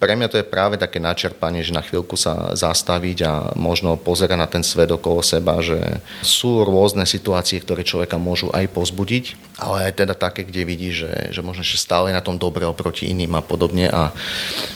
pre 0.00 0.16
mňa 0.16 0.32
to 0.32 0.40
je 0.40 0.48
práve 0.48 0.80
také 0.80 0.96
načerpanie, 0.96 1.60
že 1.60 1.76
na 1.76 1.84
chvíľku 1.84 2.16
sa 2.16 2.56
zastaviť 2.56 3.18
a 3.28 3.32
možno 3.52 4.00
pozerať 4.00 4.38
na 4.40 4.48
ten 4.48 4.64
svet 4.64 4.88
okolo 4.88 5.20
seba, 5.20 5.60
že 5.60 5.76
sú 6.24 6.64
rôzne 6.64 7.04
situácie, 7.04 7.60
ktoré 7.60 7.84
človeka 7.84 8.16
môžu 8.16 8.48
aj 8.56 8.64
pozbudiť, 8.72 9.36
ale 9.60 9.92
aj 9.92 10.00
teda 10.00 10.16
také, 10.16 10.48
kde 10.48 10.64
vidí, 10.64 10.88
že, 10.88 11.28
že 11.28 11.44
možno 11.44 11.60
ešte 11.60 11.84
stále 11.84 12.16
na 12.16 12.24
tom 12.24 12.40
dobre 12.40 12.64
oproti 12.64 13.12
iným 13.12 13.36
a 13.36 13.44
podobne. 13.44 13.92
A 13.92 14.16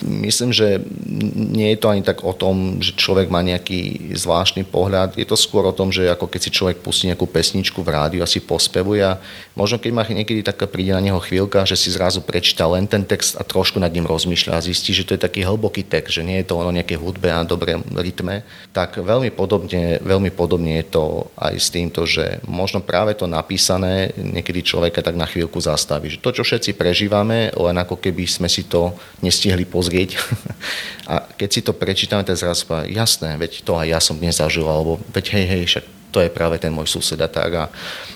myslím, 0.04 0.52
že 0.52 0.84
nie 1.32 1.72
je 1.72 1.80
to 1.80 1.88
ani 1.88 2.04
tak 2.04 2.20
o 2.20 2.36
tom, 2.36 2.84
že 2.84 2.92
človek 2.92 3.32
má 3.32 3.40
nejaký 3.40 4.12
zvláštny 4.12 4.68
pohľad. 4.68 5.16
Je 5.16 5.24
to 5.24 5.40
skôr 5.40 5.64
o 5.64 5.72
tom, 5.72 5.88
že 5.88 6.04
ako 6.04 6.28
keď 6.28 6.40
si 6.44 6.50
človek 6.52 6.84
pustí 6.84 7.08
nejakú 7.08 7.24
pesničku 7.24 7.80
v 7.80 7.96
rádiu 7.96 8.20
a 8.20 8.28
si 8.28 8.44
pospevuje 8.44 9.00
a 9.00 9.16
možno 9.56 9.80
keď 9.80 9.90
má 9.96 10.04
niekedy 10.04 10.44
taká 10.44 10.68
príde 10.68 10.92
na 10.92 11.00
neho 11.00 11.16
chvíľka, 11.16 11.64
že 11.64 11.80
si 11.80 11.88
zrazu 11.88 12.20
prečíta 12.20 12.68
len 12.68 12.84
ten 12.84 13.08
text 13.08 13.40
a 13.40 13.42
trošku 13.42 13.80
nad 13.80 13.88
ním 13.88 14.04
rozmýšľa 14.04 14.60
a 14.60 14.64
zistí, 14.68 14.92
že 14.92 15.08
to 15.08 15.13
je 15.14 15.24
taký 15.24 15.46
hlboký 15.46 15.86
text, 15.86 16.18
že 16.18 16.26
nie 16.26 16.42
je 16.42 16.50
to 16.50 16.58
o 16.58 16.74
nejakej 16.74 16.98
hudbe 16.98 17.30
a 17.30 17.46
dobrej 17.46 17.80
rytme, 17.94 18.42
tak 18.74 18.98
veľmi 18.98 19.30
podobne, 19.30 20.02
veľmi 20.02 20.30
podobne 20.34 20.82
je 20.82 20.86
to 20.90 21.04
aj 21.38 21.54
s 21.54 21.68
týmto, 21.70 22.04
že 22.04 22.42
možno 22.44 22.82
práve 22.82 23.14
to 23.14 23.30
napísané 23.30 24.10
niekedy 24.18 24.66
človeka 24.66 25.00
tak 25.00 25.14
na 25.14 25.24
chvíľku 25.24 25.62
zastaví. 25.62 26.10
Že 26.12 26.22
to, 26.22 26.30
čo 26.36 26.42
všetci 26.42 26.74
prežívame, 26.74 27.54
len 27.54 27.76
ako 27.78 27.96
keby 27.96 28.26
sme 28.26 28.50
si 28.50 28.66
to 28.66 28.92
nestihli 29.22 29.62
pozrieť. 29.64 30.18
a 31.12 31.22
keď 31.22 31.48
si 31.48 31.60
to 31.62 31.72
prečítame, 31.72 32.26
tak 32.26 32.36
zrazu 32.36 32.66
jasné, 32.90 33.38
veď 33.38 33.62
to 33.62 33.78
aj 33.78 33.86
ja 33.86 34.00
som 34.02 34.18
dnes 34.18 34.36
zažil, 34.42 34.66
alebo 34.66 34.98
veď 35.14 35.38
hej, 35.38 35.46
hej, 35.46 35.62
však 35.70 35.84
to 36.14 36.22
je 36.22 36.30
práve 36.30 36.62
ten 36.62 36.70
môj 36.70 36.86
sused 36.86 37.18
a 37.18 37.26
tak. 37.26 37.74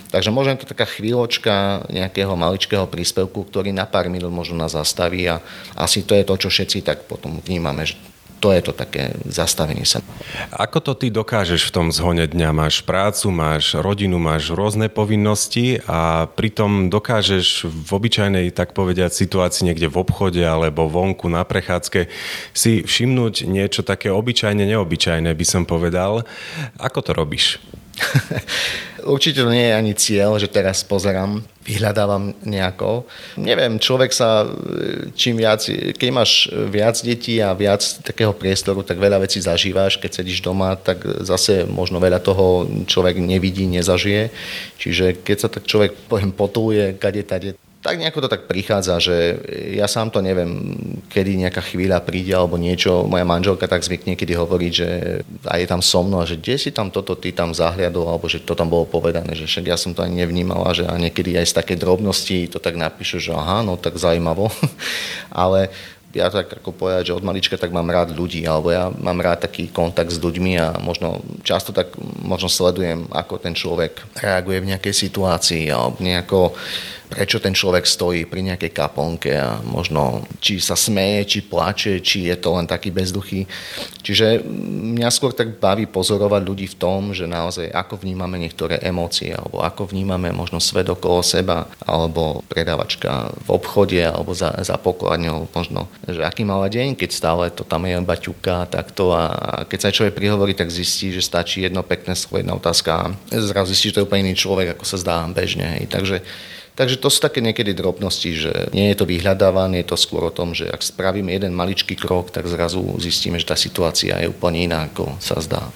Takže 0.08 0.32
možno 0.32 0.56
to 0.56 0.68
taká 0.68 0.88
chvíľočka 0.88 1.86
nejakého 1.92 2.32
maličkého 2.34 2.88
príspevku, 2.88 3.44
ktorý 3.46 3.72
na 3.72 3.84
pár 3.84 4.08
minút 4.08 4.32
možno 4.32 4.58
nás 4.58 4.72
zastaví 4.72 5.28
a 5.28 5.40
asi 5.76 6.04
to 6.04 6.16
je 6.16 6.24
to, 6.24 6.34
čo 6.36 6.48
všetci 6.48 6.84
tak 6.84 7.04
potom 7.04 7.40
vnímame, 7.44 7.84
že 7.84 7.96
to 8.38 8.54
je 8.54 8.62
to 8.62 8.72
také 8.72 9.14
zastavenie 9.26 9.82
sa. 9.82 9.98
Ako 10.54 10.78
to 10.78 10.94
ty 10.94 11.10
dokážeš 11.10 11.68
v 11.68 11.74
tom 11.74 11.86
zhone 11.90 12.24
dňa? 12.24 12.54
Máš 12.54 12.86
prácu, 12.86 13.34
máš 13.34 13.74
rodinu, 13.74 14.22
máš 14.22 14.54
rôzne 14.54 14.86
povinnosti 14.86 15.82
a 15.90 16.30
pritom 16.30 16.86
dokážeš 16.86 17.66
v 17.66 17.90
obyčajnej, 17.90 18.54
tak 18.54 18.72
povediať, 18.78 19.10
situácii 19.10 19.66
niekde 19.66 19.90
v 19.90 19.98
obchode 19.98 20.42
alebo 20.42 20.86
vonku 20.86 21.26
na 21.26 21.42
prechádzke 21.42 22.06
si 22.54 22.86
všimnúť 22.86 23.50
niečo 23.50 23.82
také 23.82 24.14
obyčajne 24.14 24.62
neobyčajné, 24.62 25.34
by 25.34 25.46
som 25.46 25.66
povedal. 25.66 26.22
Ako 26.78 27.02
to 27.02 27.10
robíš? 27.12 27.58
Určite 29.08 29.40
to 29.40 29.48
nie 29.48 29.72
je 29.72 29.78
ani 29.80 29.92
cieľ, 29.96 30.36
že 30.36 30.52
teraz 30.52 30.84
pozerám, 30.84 31.40
vyhľadávam 31.64 32.36
nejako. 32.44 33.08
Neviem, 33.40 33.80
človek 33.80 34.12
sa 34.12 34.44
čím 35.16 35.40
viac, 35.40 35.64
keď 35.96 36.08
máš 36.12 36.52
viac 36.52 37.00
detí 37.00 37.40
a 37.40 37.56
viac 37.56 37.80
takého 38.04 38.36
priestoru, 38.36 38.84
tak 38.84 39.00
veľa 39.00 39.24
vecí 39.24 39.40
zažíváš. 39.40 39.96
Keď 39.96 40.20
sedíš 40.20 40.44
doma, 40.44 40.76
tak 40.76 41.00
zase 41.24 41.64
možno 41.64 41.96
veľa 42.04 42.20
toho 42.20 42.68
človek 42.84 43.16
nevidí, 43.16 43.64
nezažije. 43.64 44.28
Čiže 44.76 45.24
keď 45.24 45.36
sa 45.40 45.48
tak 45.48 45.64
človek 45.64 45.96
poviem 46.08 46.32
potuluje, 46.32 47.00
kade 47.00 47.24
tade, 47.24 47.56
tak 47.78 47.94
nejako 47.94 48.26
to 48.26 48.28
tak 48.28 48.50
prichádza, 48.50 48.98
že 48.98 49.38
ja 49.78 49.86
sám 49.86 50.10
to 50.10 50.18
neviem, 50.18 50.74
kedy 51.14 51.46
nejaká 51.46 51.62
chvíľa 51.62 52.02
príde 52.02 52.34
alebo 52.34 52.58
niečo. 52.58 53.06
Moja 53.06 53.22
manželka 53.22 53.70
tak 53.70 53.86
zvykne 53.86 54.18
kedy 54.18 54.34
hovoriť, 54.34 54.72
že 54.74 54.88
aj 55.46 55.58
je 55.62 55.68
tam 55.70 55.82
so 55.82 56.02
mnou, 56.02 56.26
že 56.26 56.34
kde 56.42 56.58
si 56.58 56.70
tam 56.74 56.90
toto 56.90 57.14
ty 57.14 57.30
tam 57.30 57.54
zahliadol, 57.54 58.10
alebo 58.10 58.26
že 58.26 58.42
to 58.42 58.58
tam 58.58 58.66
bolo 58.66 58.82
povedané, 58.82 59.30
že 59.38 59.46
však 59.46 59.70
ja 59.70 59.78
som 59.78 59.94
to 59.94 60.02
ani 60.02 60.26
nevnímala, 60.26 60.74
že 60.74 60.90
a 60.90 60.94
niekedy 60.98 61.38
aj 61.38 61.54
z 61.54 61.54
také 61.54 61.74
drobnosti 61.78 62.50
to 62.50 62.58
tak 62.58 62.74
napíše, 62.74 63.22
že 63.22 63.30
aha, 63.30 63.62
no 63.62 63.78
tak 63.78 63.94
zaujímavo. 63.94 64.50
Ale 65.30 65.70
ja 66.16 66.32
tak 66.32 66.48
ako 66.48 66.72
povedať, 66.72 67.12
že 67.12 67.16
od 67.16 67.26
malička 67.26 67.60
tak 67.60 67.68
mám 67.68 67.92
rád 67.92 68.16
ľudí, 68.16 68.40
alebo 68.48 68.72
ja 68.72 68.88
mám 68.88 69.20
rád 69.20 69.44
taký 69.44 69.68
kontakt 69.68 70.08
s 70.08 70.22
ľuďmi 70.22 70.52
a 70.56 70.80
možno 70.80 71.20
často 71.44 71.76
tak 71.76 71.92
možno 72.24 72.48
sledujem, 72.48 73.04
ako 73.12 73.36
ten 73.36 73.52
človek 73.52 74.00
reaguje 74.16 74.64
v 74.64 74.70
nejakej 74.72 74.94
situácii 74.96 75.68
alebo 75.68 76.00
nejako 76.00 76.56
prečo 77.08 77.40
ten 77.40 77.56
človek 77.56 77.88
stojí 77.88 78.28
pri 78.28 78.44
nejakej 78.44 78.68
kaponke 78.68 79.32
a 79.32 79.58
možno 79.64 80.28
či 80.44 80.60
sa 80.60 80.76
smeje, 80.76 81.24
či 81.24 81.38
plače, 81.40 82.04
či 82.04 82.28
je 82.28 82.36
to 82.36 82.52
len 82.52 82.68
taký 82.68 82.92
bezduchý. 82.92 83.48
Čiže 84.04 84.44
mňa 84.94 85.08
skôr 85.08 85.32
tak 85.32 85.56
baví 85.56 85.88
pozorovať 85.88 86.42
ľudí 86.44 86.66
v 86.68 86.78
tom, 86.78 87.16
že 87.16 87.24
naozaj 87.24 87.72
ako 87.72 88.04
vnímame 88.04 88.36
niektoré 88.36 88.76
emócie, 88.84 89.32
alebo 89.32 89.64
ako 89.64 89.88
vnímame 89.88 90.30
možno 90.36 90.60
svet 90.60 90.92
okolo 90.92 91.24
seba, 91.24 91.64
alebo 91.80 92.44
predávačka 92.46 93.32
v 93.48 93.56
obchode, 93.56 94.00
alebo 94.04 94.36
za, 94.36 94.52
za 94.60 94.76
pokladňou, 94.76 95.48
možno, 95.56 95.88
že 96.06 96.22
aký 96.22 96.46
mala 96.46 96.70
deň, 96.70 96.94
keď 96.94 97.10
stále 97.10 97.44
to 97.50 97.66
tam 97.66 97.82
je 97.88 97.98
baťuka, 97.98 98.70
takto 98.70 99.10
a 99.10 99.24
keď 99.66 99.78
sa 99.78 99.94
človek 99.94 100.14
prihovorí, 100.14 100.54
tak 100.54 100.70
zistí, 100.70 101.10
že 101.10 101.24
stačí 101.24 101.66
jedno 101.66 101.82
pekné 101.82 102.14
slovo, 102.14 102.38
jedna 102.38 102.54
otázka 102.54 102.90
a 102.94 103.02
zrazu 103.34 103.74
zistí, 103.74 103.90
že 103.90 103.94
to 103.98 104.00
je 104.02 104.06
úplne 104.06 104.30
iný 104.30 104.34
človek, 104.38 104.78
ako 104.78 104.84
sa 104.86 104.96
zdá 104.96 105.26
bežne. 105.26 105.66
Hej. 105.78 105.90
Takže 105.90 106.18
Takže 106.78 107.02
to 107.02 107.10
sú 107.10 107.18
také 107.18 107.42
niekedy 107.42 107.74
drobnosti, 107.74 108.38
že 108.38 108.70
nie 108.70 108.94
je 108.94 109.02
to 109.02 109.02
vyhľadávané, 109.02 109.82
je 109.82 109.90
to 109.90 109.98
skôr 109.98 110.22
o 110.22 110.30
tom, 110.30 110.54
že 110.54 110.70
ak 110.70 110.78
spravíme 110.78 111.26
jeden 111.26 111.50
maličký 111.50 111.98
krok, 111.98 112.30
tak 112.30 112.46
zrazu 112.46 112.78
zistíme, 113.02 113.34
že 113.42 113.50
tá 113.50 113.58
situácia 113.58 114.14
je 114.22 114.30
úplne 114.30 114.70
iná, 114.70 114.86
ako 114.86 115.18
sa 115.18 115.42
zdá. 115.42 115.66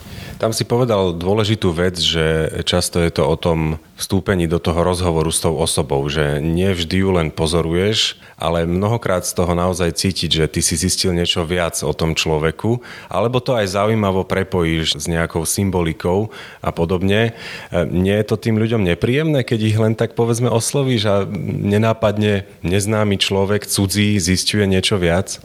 Tam 0.42 0.50
si 0.50 0.66
povedal 0.66 1.14
dôležitú 1.14 1.70
vec, 1.70 2.02
že 2.02 2.50
často 2.66 2.98
je 2.98 3.14
to 3.14 3.30
o 3.30 3.38
tom 3.38 3.78
vstúpení 3.94 4.50
do 4.50 4.58
toho 4.58 4.82
rozhovoru 4.82 5.30
s 5.30 5.38
tou 5.38 5.54
osobou, 5.54 6.02
že 6.10 6.42
nie 6.42 6.66
vždy 6.66 6.98
ju 6.98 7.14
len 7.14 7.30
pozoruješ, 7.30 8.18
ale 8.34 8.66
mnohokrát 8.66 9.22
z 9.22 9.38
toho 9.38 9.54
naozaj 9.54 9.94
cítiť, 9.94 10.42
že 10.42 10.50
ty 10.50 10.58
si 10.58 10.74
zistil 10.74 11.14
niečo 11.14 11.46
viac 11.46 11.78
o 11.86 11.94
tom 11.94 12.18
človeku, 12.18 12.82
alebo 13.06 13.38
to 13.38 13.54
aj 13.54 13.70
zaujímavo 13.70 14.26
prepojíš 14.26 14.98
s 14.98 15.06
nejakou 15.06 15.46
symbolikou 15.46 16.34
a 16.58 16.74
podobne. 16.74 17.38
Nie 17.70 18.18
je 18.18 18.26
to 18.26 18.34
tým 18.34 18.58
ľuďom 18.58 18.82
nepríjemné, 18.82 19.46
keď 19.46 19.60
ich 19.62 19.78
len 19.78 19.94
tak 19.94 20.18
povedzme 20.18 20.50
oslovíš 20.50 21.02
a 21.06 21.16
nenápadne 21.62 22.50
neznámy 22.66 23.14
človek, 23.14 23.70
cudzí, 23.70 24.18
zistuje 24.18 24.66
niečo 24.66 24.98
viac? 24.98 25.38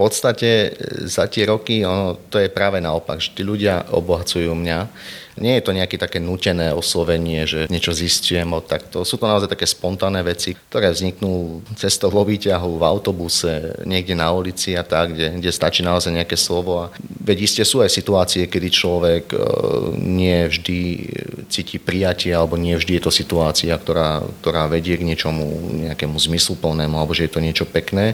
Podstate 0.00 0.48
e, 0.48 0.68
za 1.04 1.28
tie 1.28 1.44
roky 1.44 1.84
ono, 1.84 2.16
to 2.32 2.40
je 2.40 2.48
práve 2.48 2.80
naopak, 2.80 3.20
že 3.20 3.36
tí 3.36 3.44
ľudia 3.44 3.84
obohacujú 3.92 4.56
mňa. 4.56 4.78
Nie 5.40 5.56
je 5.56 5.64
to 5.64 5.72
nejaké 5.72 5.96
také 5.96 6.20
nutené 6.20 6.68
oslovenie, 6.74 7.48
že 7.48 7.64
niečo 7.72 7.96
zistujem 7.96 8.50
od 8.52 8.66
takto. 8.66 9.08
Sú 9.08 9.16
to 9.16 9.24
naozaj 9.24 9.48
také 9.48 9.64
spontánne 9.64 10.20
veci, 10.20 10.52
ktoré 10.52 10.92
vzniknú 10.92 11.64
cestou 11.80 12.12
vo 12.12 12.28
výťahu, 12.28 12.76
v 12.76 12.84
autobuse, 12.84 13.80
niekde 13.88 14.12
na 14.12 14.28
ulici 14.36 14.76
a 14.76 14.84
tak, 14.84 15.16
kde, 15.16 15.40
kde 15.40 15.48
stačí 15.48 15.80
naozaj 15.80 16.12
nejaké 16.12 16.36
slovo. 16.36 16.84
A 16.84 16.92
veď 17.24 17.46
iste 17.48 17.64
sú 17.64 17.80
aj 17.80 17.88
situácie, 17.88 18.52
kedy 18.52 18.68
človek 18.68 19.24
e, 19.32 19.36
nie 19.96 20.44
vždy 20.44 20.78
cíti 21.48 21.80
prijatie, 21.80 22.36
alebo 22.36 22.60
nie 22.60 22.76
vždy 22.76 23.00
je 23.00 23.04
to 23.08 23.12
situácia, 23.12 23.72
ktorá, 23.80 24.20
ktorá 24.44 24.68
vedie 24.68 25.00
k 25.00 25.08
niečomu 25.08 25.72
nejakému 25.88 26.20
zmysluplnému, 26.20 27.00
alebo 27.00 27.16
že 27.16 27.30
je 27.30 27.32
to 27.32 27.40
niečo 27.40 27.64
pekné 27.64 28.12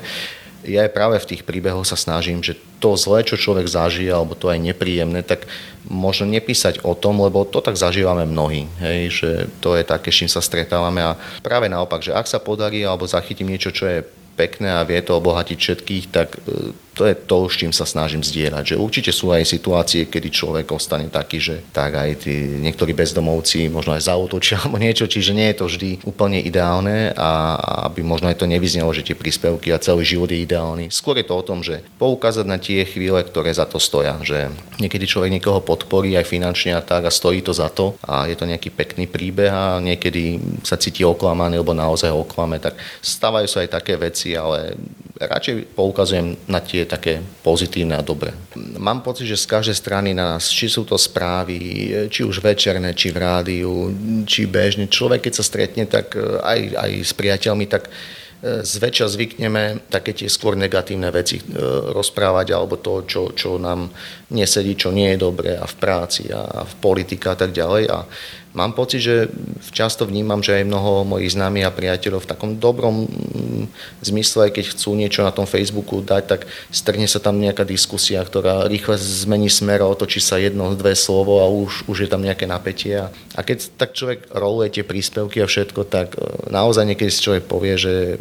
ja 0.67 0.85
práve 0.91 1.17
v 1.23 1.29
tých 1.35 1.43
príbehoch 1.47 1.87
sa 1.87 1.95
snažím, 1.95 2.43
že 2.43 2.59
to 2.83 2.99
zlé, 2.99 3.23
čo 3.23 3.39
človek 3.39 3.71
zažije, 3.71 4.11
alebo 4.11 4.35
to 4.35 4.51
aj 4.51 4.59
nepríjemné, 4.61 5.23
tak 5.23 5.47
možno 5.87 6.27
nepísať 6.27 6.83
o 6.83 6.93
tom, 6.99 7.23
lebo 7.23 7.47
to 7.47 7.63
tak 7.63 7.79
zažívame 7.79 8.27
mnohí, 8.27 8.67
hej, 8.83 9.01
že 9.11 9.31
to 9.63 9.79
je 9.79 9.87
také, 9.87 10.11
s 10.11 10.27
čím 10.27 10.31
sa 10.31 10.43
stretávame. 10.43 11.01
A 11.01 11.17
práve 11.41 11.71
naopak, 11.71 12.03
že 12.03 12.13
ak 12.13 12.27
sa 12.27 12.43
podarí 12.43 12.83
alebo 12.83 13.07
zachytím 13.07 13.55
niečo, 13.55 13.71
čo 13.71 13.87
je 13.87 14.05
pekné 14.37 14.69
a 14.69 14.85
vie 14.85 15.01
to 15.01 15.17
obohatiť 15.17 15.57
všetkých, 15.57 16.05
tak 16.13 16.37
e, 16.37 16.77
to 16.97 17.05
je 17.05 17.13
to, 17.13 17.45
s 17.45 17.61
čím 17.61 17.77
sa 17.77 17.85
snažím 17.85 18.25
zdieľať. 18.25 18.73
Že 18.73 18.77
určite 18.81 19.13
sú 19.13 19.29
aj 19.29 19.45
situácie, 19.45 20.09
kedy 20.09 20.33
človek 20.33 20.73
ostane 20.73 21.13
taký, 21.13 21.37
že 21.37 21.61
tak 21.69 21.93
aj 21.93 22.25
tí 22.25 22.33
niektorí 22.57 22.97
bezdomovci 22.97 23.69
možno 23.69 23.93
aj 23.93 24.09
zautočia 24.09 24.57
alebo 24.65 24.81
niečo, 24.81 25.05
čiže 25.05 25.37
nie 25.37 25.53
je 25.53 25.59
to 25.61 25.65
vždy 25.69 25.91
úplne 26.09 26.41
ideálne 26.41 27.13
a 27.13 27.61
aby 27.93 28.01
možno 28.01 28.33
aj 28.33 28.41
to 28.41 28.49
nevyznelo, 28.49 28.89
že 28.97 29.05
tie 29.05 29.13
príspevky 29.13 29.77
a 29.77 29.83
celý 29.83 30.09
život 30.09 30.33
je 30.33 30.41
ideálny. 30.41 30.89
Skôr 30.89 31.21
je 31.21 31.29
to 31.29 31.37
o 31.37 31.45
tom, 31.45 31.61
že 31.61 31.85
poukázať 32.01 32.49
na 32.49 32.57
tie 32.57 32.89
chvíle, 32.89 33.21
ktoré 33.21 33.53
za 33.53 33.69
to 33.69 33.77
stoja, 33.77 34.17
že 34.25 34.49
niekedy 34.81 35.05
človek 35.05 35.37
niekoho 35.37 35.61
podporí 35.61 36.17
aj 36.17 36.25
finančne 36.25 36.73
a 36.73 36.81
tak 36.81 37.05
a 37.05 37.13
stojí 37.13 37.45
to 37.45 37.53
za 37.53 37.69
to 37.69 37.93
a 38.09 38.25
je 38.25 38.41
to 38.41 38.49
nejaký 38.49 38.73
pekný 38.73 39.05
príbeh 39.05 39.53
a 39.53 39.85
niekedy 39.85 40.41
sa 40.65 40.81
cíti 40.81 41.05
oklamaný 41.05 41.61
alebo 41.61 41.77
naozaj 41.77 42.09
oklame, 42.09 42.57
tak 42.57 42.81
stávajú 43.05 43.45
sa 43.45 43.61
aj 43.61 43.77
také 43.77 44.01
veci, 44.01 44.33
ale 44.33 44.81
radšej 45.17 45.73
poukazujem 45.73 46.37
na 46.45 46.61
tie 46.61 46.85
také 46.85 47.25
pozitívne 47.41 47.97
a 47.97 48.05
dobré. 48.05 48.37
Mám 48.77 49.01
pocit, 49.01 49.25
že 49.25 49.41
z 49.41 49.49
každej 49.49 49.77
strany 49.77 50.11
na 50.13 50.37
nás, 50.37 50.53
či 50.53 50.69
sú 50.69 50.85
to 50.85 51.01
správy, 51.01 51.57
či 52.13 52.21
už 52.21 52.45
večerné, 52.45 52.93
či 52.93 53.09
v 53.09 53.21
rádiu, 53.21 53.73
či 54.29 54.45
bežne, 54.45 54.93
človek 54.93 55.27
keď 55.27 55.33
sa 55.33 55.45
stretne 55.45 55.85
tak 55.89 56.13
e, 56.15 56.21
aj, 56.21 56.61
aj 56.77 56.91
s 57.01 57.13
priateľmi, 57.17 57.65
tak 57.65 57.89
e, 57.89 57.91
zväčša 58.61 59.07
zvykneme 59.17 59.89
také 59.89 60.13
tie 60.13 60.29
skôr 60.29 60.53
negatívne 60.53 61.09
veci 61.09 61.41
e, 61.41 61.45
rozprávať 61.97 62.53
alebo 62.53 62.77
to, 62.77 63.09
čo, 63.09 63.33
čo 63.33 63.57
nám 63.57 63.89
nesedí, 64.29 64.77
čo 64.77 64.93
nie 64.93 65.17
je 65.17 65.23
dobré 65.25 65.57
a 65.57 65.65
v 65.65 65.75
práci 65.81 66.29
a 66.29 66.65
v 66.65 66.75
politike 66.77 67.33
a 67.33 67.37
tak 67.41 67.57
ďalej. 67.57 67.85
A 67.89 68.05
mám 68.57 68.73
pocit, 68.73 69.05
že 69.05 69.29
často 69.71 70.09
vnímam, 70.09 70.41
že 70.41 70.57
aj 70.57 70.65
mnoho 70.65 71.05
mojich 71.05 71.37
známych 71.37 71.69
a 71.69 71.77
priateľov 71.77 72.25
v 72.25 72.31
takom 72.33 72.51
dobrom 72.57 73.05
mm, 73.05 73.69
zmysle, 74.01 74.49
keď 74.49 74.73
chcú 74.73 74.97
niečo 74.97 75.21
na 75.21 75.31
tom 75.31 75.45
Facebooku 75.45 76.01
dať, 76.01 76.23
tak 76.25 76.41
strne 76.73 77.05
sa 77.05 77.21
tam 77.21 77.37
nejaká 77.37 77.69
diskusia, 77.69 78.25
ktorá 78.25 78.65
rýchle 78.65 78.97
zmení 78.97 79.53
smer 79.53 79.85
a 79.85 79.93
otočí 79.93 80.25
sa 80.25 80.41
jedno, 80.41 80.73
dve 80.73 80.97
slovo 80.97 81.45
a 81.45 81.47
už, 81.47 81.85
už 81.87 82.09
je 82.09 82.11
tam 82.11 82.25
nejaké 82.25 82.49
napätie. 82.49 82.97
A 83.37 83.41
keď 83.45 83.77
tak 83.77 83.93
človek 83.93 84.33
roluje 84.33 84.81
tie 84.81 84.85
príspevky 84.89 85.45
a 85.45 85.47
všetko, 85.47 85.85
tak 85.85 86.17
e, 86.17 86.49
naozaj 86.49 86.89
niekedy 86.89 87.13
si 87.13 87.21
človek 87.21 87.45
povie, 87.45 87.77
že 87.77 88.17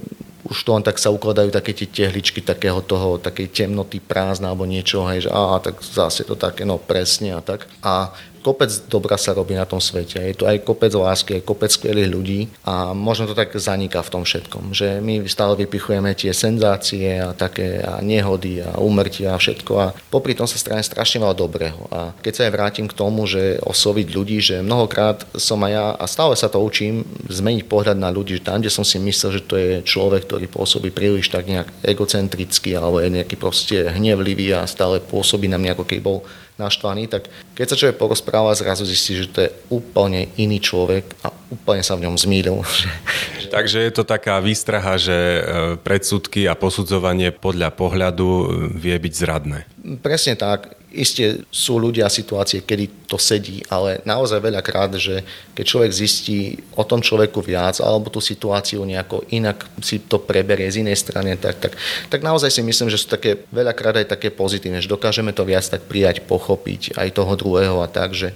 už 0.45 0.61
to 0.61 0.77
len 0.77 0.85
tak 0.85 1.01
sa 1.01 1.09
ukladajú 1.09 1.49
také 1.49 1.73
tie 1.73 1.89
tehličky 1.89 2.45
takého 2.45 2.77
toho, 2.85 3.17
takej 3.17 3.49
temnoty, 3.49 3.97
prázdna 3.97 4.53
alebo 4.53 4.69
niečo, 4.69 5.01
hej, 5.09 5.25
že 5.25 5.29
á, 5.33 5.57
tak 5.57 5.81
zase 5.81 6.21
to 6.21 6.37
také, 6.37 6.69
no 6.69 6.77
presne 6.77 7.33
a 7.33 7.41
tak. 7.41 7.65
A 7.81 8.13
kopec 8.45 8.69
dobra 8.85 9.17
sa 9.17 9.33
robí 9.33 9.57
na 9.57 9.65
tom 9.65 9.81
svete. 9.81 10.21
Je 10.21 10.37
to 10.37 10.45
aj 10.45 10.61
kopec 10.61 10.93
lásky, 10.93 11.41
aj 11.41 11.49
kopec 11.49 11.73
skvelých 11.73 12.13
ľudí 12.13 12.39
a 12.61 12.93
možno 12.93 13.25
to 13.25 13.33
tak 13.33 13.49
zaniká 13.57 14.05
v 14.05 14.13
tom 14.13 14.21
všetkom, 14.21 14.69
že 14.69 15.01
my 15.01 15.25
stále 15.25 15.57
vypichujeme 15.57 16.13
tie 16.13 16.29
senzácie 16.29 17.17
a 17.17 17.33
také 17.33 17.81
a 17.81 18.05
nehody 18.05 18.61
a 18.61 18.77
umrtia 18.77 19.33
a 19.33 19.41
všetko 19.41 19.71
a 19.81 19.97
popri 20.13 20.37
tom 20.37 20.45
sa 20.45 20.61
strane 20.61 20.85
strašne 20.85 21.25
veľa 21.25 21.33
dobrého. 21.33 21.89
A 21.89 22.13
keď 22.21 22.33
sa 22.37 22.41
aj 22.45 22.53
vrátim 22.53 22.85
k 22.85 22.93
tomu, 22.93 23.25
že 23.25 23.57
osloviť 23.65 24.07
ľudí, 24.13 24.37
že 24.37 24.61
mnohokrát 24.61 25.25
som 25.33 25.57
aj 25.65 25.71
ja 25.73 25.85
a 25.97 26.05
stále 26.05 26.37
sa 26.37 26.45
to 26.45 26.61
učím 26.61 27.01
zmeniť 27.25 27.65
pohľad 27.65 27.97
na 27.97 28.13
ľudí, 28.13 28.37
že 28.37 28.45
tam, 28.45 28.61
kde 28.61 28.69
som 28.69 28.85
si 28.85 29.01
myslel, 29.01 29.41
že 29.41 29.47
to 29.49 29.57
je 29.57 29.81
človek, 29.81 30.29
ktorý 30.29 30.45
pôsobí 30.45 30.93
príliš 30.93 31.33
tak 31.33 31.49
nejak 31.49 31.73
egocentricky 31.81 32.77
alebo 32.77 33.01
je 33.01 33.09
nejaký 33.09 33.35
proste 33.41 33.89
hnevlivý 33.89 34.53
a 34.53 34.69
stále 34.69 35.01
pôsobí 35.01 35.49
na 35.49 35.57
mňa, 35.57 35.73
ako 35.73 35.85
keď 35.89 35.99
bol 36.05 36.21
naštvaný, 36.55 37.11
tak 37.11 37.27
keď 37.53 37.65
sa 37.67 37.79
človek 37.79 37.99
porozpráva, 37.99 38.55
zrazu 38.55 38.87
zistí, 38.87 39.19
že 39.19 39.31
to 39.31 39.39
je 39.43 39.51
úplne 39.67 40.31
iný 40.39 40.63
človek 40.63 41.03
a 41.23 41.31
úplne 41.51 41.83
sa 41.83 41.99
v 41.99 42.07
ňom 42.07 42.15
zmýlil. 42.15 42.63
Takže 43.55 43.83
je 43.83 43.91
to 43.93 44.03
taká 44.07 44.39
výstraha, 44.39 44.95
že 44.95 45.15
e, 45.15 45.41
predsudky 45.79 46.47
a 46.47 46.55
posudzovanie 46.55 47.35
podľa 47.35 47.75
pohľadu 47.75 48.27
e, 48.27 48.43
vie 48.75 48.95
byť 48.95 49.13
zradné. 49.13 49.59
Presne 49.99 50.39
tak. 50.39 50.75
Isté 50.95 51.43
sú 51.51 51.75
ľudia 51.75 52.07
situácie, 52.07 52.63
kedy 52.63 53.05
to 53.11 53.19
sedí, 53.19 53.61
ale 53.67 53.99
naozaj 54.07 54.39
veľakrát, 54.39 54.95
že 54.95 55.21
keď 55.51 55.65
človek 55.67 55.91
zistí 55.91 56.57
o 56.73 56.87
tom 56.87 57.03
človeku 57.03 57.43
viac 57.43 57.83
alebo 57.83 58.07
tú 58.07 58.23
situáciu 58.23 58.81
nejako 58.87 59.27
inak 59.29 59.67
si 59.83 59.99
to 60.01 60.17
preberie 60.17 60.71
z 60.71 60.81
inej 60.87 61.03
strany, 61.03 61.35
tak, 61.35 61.59
tak, 61.59 61.73
tak 62.07 62.23
naozaj 62.23 62.49
si 62.49 62.63
myslím, 62.63 62.87
že 62.87 62.97
sú 62.97 63.11
také 63.11 63.43
veľakrát 63.51 63.99
aj 64.01 64.15
také 64.15 64.31
pozitívne, 64.31 64.79
že 64.79 64.89
dokážeme 64.89 65.35
to 65.35 65.43
viac 65.43 65.67
tak 65.67 65.83
prijať, 65.85 66.23
pochopiť 66.23 66.95
aj 66.95 67.11
toho 67.11 67.33
druhého 67.35 67.83
a 67.83 67.87
tak, 67.91 68.15
že 68.15 68.31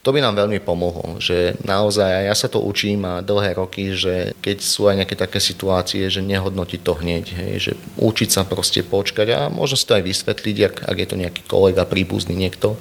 to 0.00 0.16
by 0.16 0.24
nám 0.24 0.32
veľmi 0.32 0.64
pomohlo, 0.64 1.20
že 1.20 1.60
naozaj 1.60 2.24
ja 2.24 2.32
sa 2.32 2.48
to 2.48 2.64
učím 2.64 3.04
a 3.04 3.20
dlhé 3.20 3.52
roky, 3.60 3.92
že 3.92 4.32
keď 4.40 4.56
sú 4.64 4.88
aj 4.88 5.04
nejaké 5.04 5.16
také 5.16 5.36
situácie, 5.44 6.08
že 6.08 6.24
nehodnotiť 6.24 6.80
to 6.80 6.92
hneď, 6.96 7.24
hej, 7.36 7.52
že 7.60 7.72
učiť 8.00 8.28
sa 8.32 8.42
proste 8.48 8.80
počkať 8.80 9.28
a 9.36 9.40
možno 9.52 9.76
si 9.76 9.84
to 9.84 10.00
aj 10.00 10.04
vysvetliť, 10.08 10.56
ak, 10.72 10.76
ak 10.88 10.96
je 10.96 11.08
to 11.08 11.20
nejaký 11.20 11.42
kolega, 11.44 11.84
príbuzný 11.84 12.32
niekto, 12.32 12.80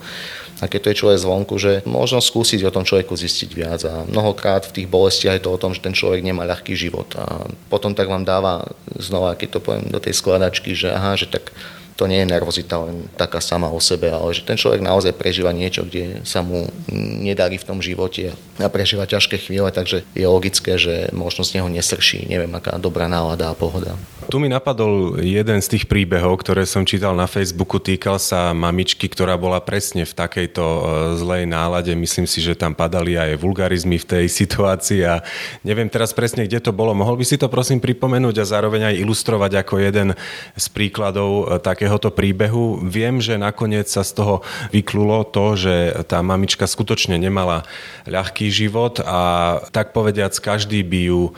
a 0.60 0.68
keď 0.68 0.80
to 0.80 0.90
je 0.92 1.00
človek 1.00 1.24
zvonku, 1.24 1.56
že 1.56 1.72
možno 1.88 2.20
skúsiť 2.20 2.68
o 2.68 2.74
tom 2.76 2.84
človeku 2.84 3.16
zistiť 3.16 3.50
viac 3.56 3.82
a 3.88 4.04
mnohokrát 4.04 4.68
v 4.68 4.76
tých 4.84 4.88
bolestiach 4.92 5.40
je 5.40 5.44
to 5.48 5.56
o 5.56 5.62
tom, 5.62 5.72
že 5.72 5.80
ten 5.80 5.96
človek 5.96 6.20
nemá 6.20 6.44
ľahký 6.44 6.76
život. 6.76 7.08
A 7.16 7.48
potom 7.72 7.96
tak 7.96 8.12
vám 8.12 8.28
dáva 8.28 8.68
znova, 9.00 9.40
keď 9.40 9.56
to 9.56 9.64
poviem 9.64 9.88
do 9.88 10.04
tej 10.04 10.20
skladačky, 10.20 10.76
že 10.76 10.92
aha, 10.92 11.16
že 11.16 11.32
tak 11.32 11.56
to 12.00 12.08
nie 12.08 12.24
je 12.24 12.32
nervozita 12.32 12.80
len 12.80 13.12
taká 13.20 13.44
sama 13.44 13.68
o 13.68 13.84
sebe, 13.84 14.08
ale 14.08 14.32
že 14.32 14.48
ten 14.48 14.56
človek 14.56 14.80
naozaj 14.80 15.12
prežíva 15.20 15.52
niečo, 15.52 15.84
kde 15.84 16.24
sa 16.24 16.40
mu 16.40 16.72
nedarí 16.96 17.60
v 17.60 17.68
tom 17.68 17.84
živote 17.84 18.32
a 18.56 18.72
prežíva 18.72 19.04
ťažké 19.04 19.36
chvíle, 19.36 19.68
takže 19.68 20.08
je 20.16 20.24
logické, 20.24 20.80
že 20.80 21.12
možno 21.12 21.44
z 21.44 21.60
neho 21.60 21.68
nesrší, 21.68 22.24
neviem, 22.32 22.56
aká 22.56 22.80
dobrá 22.80 23.12
nálada 23.12 23.52
a 23.52 23.58
pohoda. 23.58 24.00
Tu 24.30 24.38
mi 24.38 24.46
napadol 24.46 25.18
jeden 25.26 25.58
z 25.58 25.74
tých 25.74 25.90
príbehov, 25.90 26.46
ktoré 26.46 26.62
som 26.70 26.86
čítal 26.86 27.18
na 27.18 27.26
Facebooku, 27.26 27.82
týkal 27.82 28.22
sa 28.22 28.54
mamičky, 28.54 29.10
ktorá 29.10 29.34
bola 29.42 29.58
presne 29.58 30.06
v 30.06 30.14
takejto 30.14 30.62
e, 30.62 30.82
zlej 31.18 31.44
nálade. 31.50 31.90
Myslím 31.98 32.30
si, 32.30 32.38
že 32.38 32.54
tam 32.54 32.78
padali 32.78 33.18
aj 33.18 33.42
vulgarizmy 33.42 33.98
v 33.98 34.06
tej 34.06 34.26
situácii 34.46 35.02
a 35.02 35.26
neviem 35.66 35.90
teraz 35.90 36.14
presne, 36.14 36.46
kde 36.46 36.62
to 36.62 36.70
bolo. 36.70 36.94
Mohol 36.94 37.18
by 37.18 37.26
si 37.26 37.42
to 37.42 37.50
prosím 37.50 37.82
pripomenúť 37.82 38.38
a 38.38 38.46
zároveň 38.46 38.94
aj 38.94 39.02
ilustrovať 39.02 39.66
ako 39.66 39.82
jeden 39.82 40.14
z 40.54 40.66
príkladov 40.70 41.50
e, 41.50 41.58
takéhoto 41.90 42.14
príbehu. 42.14 42.86
Viem, 42.86 43.18
že 43.18 43.34
nakoniec 43.42 43.90
sa 43.90 44.06
z 44.06 44.22
toho 44.22 44.46
vyklulo 44.70 45.26
to, 45.26 45.58
že 45.58 46.06
tá 46.06 46.22
mamička 46.22 46.70
skutočne 46.70 47.18
nemala 47.18 47.66
ľahký 48.06 48.46
život 48.54 49.02
a 49.02 49.58
tak 49.74 49.90
povediac 49.90 50.30
každý 50.38 50.86
by 50.86 51.00
ju 51.10 51.22
e, 51.26 51.32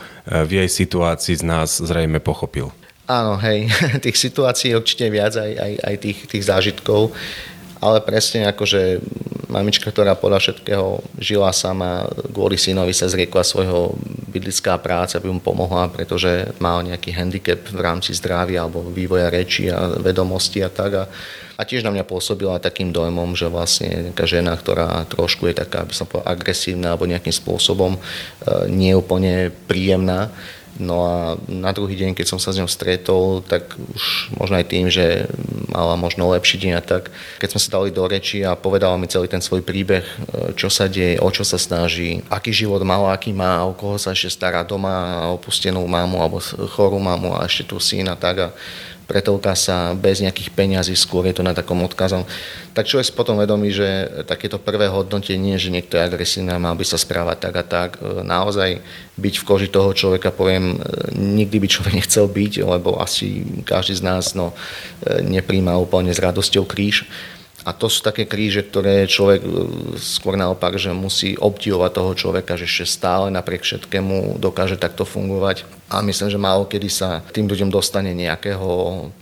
v 0.44 0.60
jej 0.60 0.68
situácii 0.68 1.40
z 1.40 1.44
nás 1.48 1.80
zrejme 1.80 2.20
pochopil. 2.20 2.68
Áno, 3.08 3.40
hej, 3.40 3.72
tých 4.04 4.20
situácií 4.20 4.76
určite 4.76 5.08
viac, 5.08 5.32
aj, 5.40 5.52
aj, 5.56 5.72
aj 5.88 5.94
tých, 6.04 6.18
tých 6.28 6.44
zážitkov, 6.44 7.16
ale 7.80 8.04
presne 8.04 8.44
ako, 8.44 8.68
že 8.68 9.00
mamička, 9.52 9.92
ktorá 9.92 10.16
podľa 10.16 10.40
všetkého 10.40 11.04
žila 11.20 11.52
sama, 11.52 12.08
kvôli 12.32 12.56
synovi 12.56 12.96
sa 12.96 13.12
zriekla 13.12 13.44
svojho 13.44 13.92
bydlická 14.32 14.80
práca, 14.80 15.20
aby 15.20 15.28
mu 15.28 15.44
pomohla, 15.44 15.92
pretože 15.92 16.48
mal 16.56 16.80
nejaký 16.80 17.12
handicap 17.12 17.60
v 17.68 17.80
rámci 17.84 18.16
zdravia 18.16 18.64
alebo 18.64 18.80
vývoja 18.88 19.28
reči 19.28 19.68
a 19.68 20.00
vedomosti 20.00 20.64
a 20.64 20.72
tak. 20.72 20.92
A, 20.96 21.04
a 21.60 21.62
tiež 21.68 21.84
na 21.84 21.92
mňa 21.92 22.08
pôsobila 22.08 22.56
takým 22.56 22.90
dojmom, 22.90 23.36
že 23.36 23.52
vlastne 23.52 24.10
taká 24.16 24.24
žena, 24.24 24.56
ktorá 24.56 25.04
trošku 25.04 25.52
je 25.52 25.60
taká, 25.60 25.84
aby 25.84 25.92
som 25.92 26.08
povedal, 26.08 26.32
agresívna 26.32 26.96
alebo 26.96 27.04
nejakým 27.04 27.36
spôsobom 27.36 27.94
e, 27.94 28.00
nie 28.72 28.96
príjemná, 29.68 30.32
No 30.80 31.04
a 31.04 31.16
na 31.52 31.68
druhý 31.76 32.00
deň, 32.00 32.16
keď 32.16 32.26
som 32.32 32.40
sa 32.40 32.48
s 32.48 32.56
ňou 32.56 32.70
stretol, 32.70 33.44
tak 33.44 33.76
už 33.76 34.32
možno 34.40 34.56
aj 34.56 34.66
tým, 34.72 34.88
že 34.88 35.28
mala 35.68 36.00
možno 36.00 36.32
lepší 36.32 36.64
deň 36.64 36.72
a 36.80 36.82
tak, 36.82 37.12
keď 37.36 37.48
sme 37.52 37.60
sa 37.60 37.74
dali 37.76 37.88
do 37.92 38.04
reči 38.08 38.40
a 38.40 38.56
povedala 38.56 38.96
mi 38.96 39.04
celý 39.04 39.28
ten 39.28 39.44
svoj 39.44 39.60
príbeh, 39.60 40.04
e, 40.04 40.14
čo 40.56 40.72
sa 40.72 40.88
deje, 40.88 41.20
o 41.20 41.28
čo 41.28 41.44
sa 41.44 41.60
snaží, 41.60 42.24
aký 42.32 42.56
život 42.56 42.80
mal, 42.88 43.04
aký 43.12 43.36
má, 43.36 43.68
o 43.68 43.76
koho 43.76 44.00
sa 44.00 44.16
ešte 44.16 44.32
stará 44.32 44.64
doma, 44.64 45.28
opustenú 45.36 45.84
mamu 45.84 46.16
alebo 46.16 46.40
chorú 46.72 46.96
mamu 46.96 47.36
a 47.36 47.44
ešte 47.44 47.68
tu 47.68 47.76
syna, 47.76 48.16
tak 48.16 48.36
a 48.40 48.48
pretovka 49.12 49.52
sa 49.52 49.92
bez 49.92 50.24
nejakých 50.24 50.56
peňazí, 50.56 50.96
skôr 50.96 51.28
je 51.28 51.36
to 51.36 51.44
na 51.44 51.52
takom 51.52 51.84
odkazom. 51.84 52.24
Tak 52.72 52.88
človek 52.88 53.04
si 53.04 53.12
potom 53.12 53.36
vedomí, 53.36 53.68
že 53.68 54.08
takéto 54.24 54.56
prvé 54.56 54.88
hodnotenie, 54.88 55.60
že 55.60 55.68
niekto 55.68 56.00
je 56.00 56.08
agresívny 56.08 56.56
a 56.56 56.56
mal 56.56 56.72
by 56.72 56.80
sa 56.88 56.96
správať 56.96 57.36
tak 57.36 57.54
a 57.60 57.64
tak, 57.68 57.90
e, 58.00 58.24
naozaj 58.24 58.80
byť 59.20 59.34
v 59.36 59.44
koži 59.44 59.68
toho 59.68 59.92
človeka, 59.92 60.32
poviem, 60.32 60.80
e, 60.80 61.12
nikdy 61.12 61.60
by 61.60 61.68
človek 61.68 61.92
nechcel 62.00 62.24
byť, 62.24 62.64
lebo 62.64 62.96
asi 62.96 63.44
každý 63.68 64.00
z 64.00 64.02
nás 64.08 64.32
no, 64.32 64.56
e, 65.04 65.20
nepríjma 65.20 65.76
úplne 65.76 66.16
s 66.16 66.24
radosťou 66.24 66.64
kríž. 66.64 67.04
A 67.62 67.70
to 67.70 67.86
sú 67.86 68.02
také 68.02 68.26
kríže, 68.26 68.66
ktoré 68.66 69.06
človek 69.06 69.40
skôr 69.98 70.34
naopak, 70.34 70.74
že 70.78 70.90
musí 70.90 71.38
obdivovať 71.38 71.90
toho 71.94 72.12
človeka, 72.18 72.58
že 72.58 72.66
ešte 72.66 72.86
stále 72.98 73.30
napriek 73.30 73.62
všetkému 73.62 74.42
dokáže 74.42 74.74
takto 74.74 75.06
fungovať 75.06 75.62
a 75.92 76.00
myslím, 76.00 76.32
že 76.32 76.40
málo 76.40 76.64
kedy 76.64 76.88
sa 76.88 77.20
tým 77.36 77.44
ľuďom 77.44 77.68
dostane 77.68 78.16
nejakého 78.16 78.64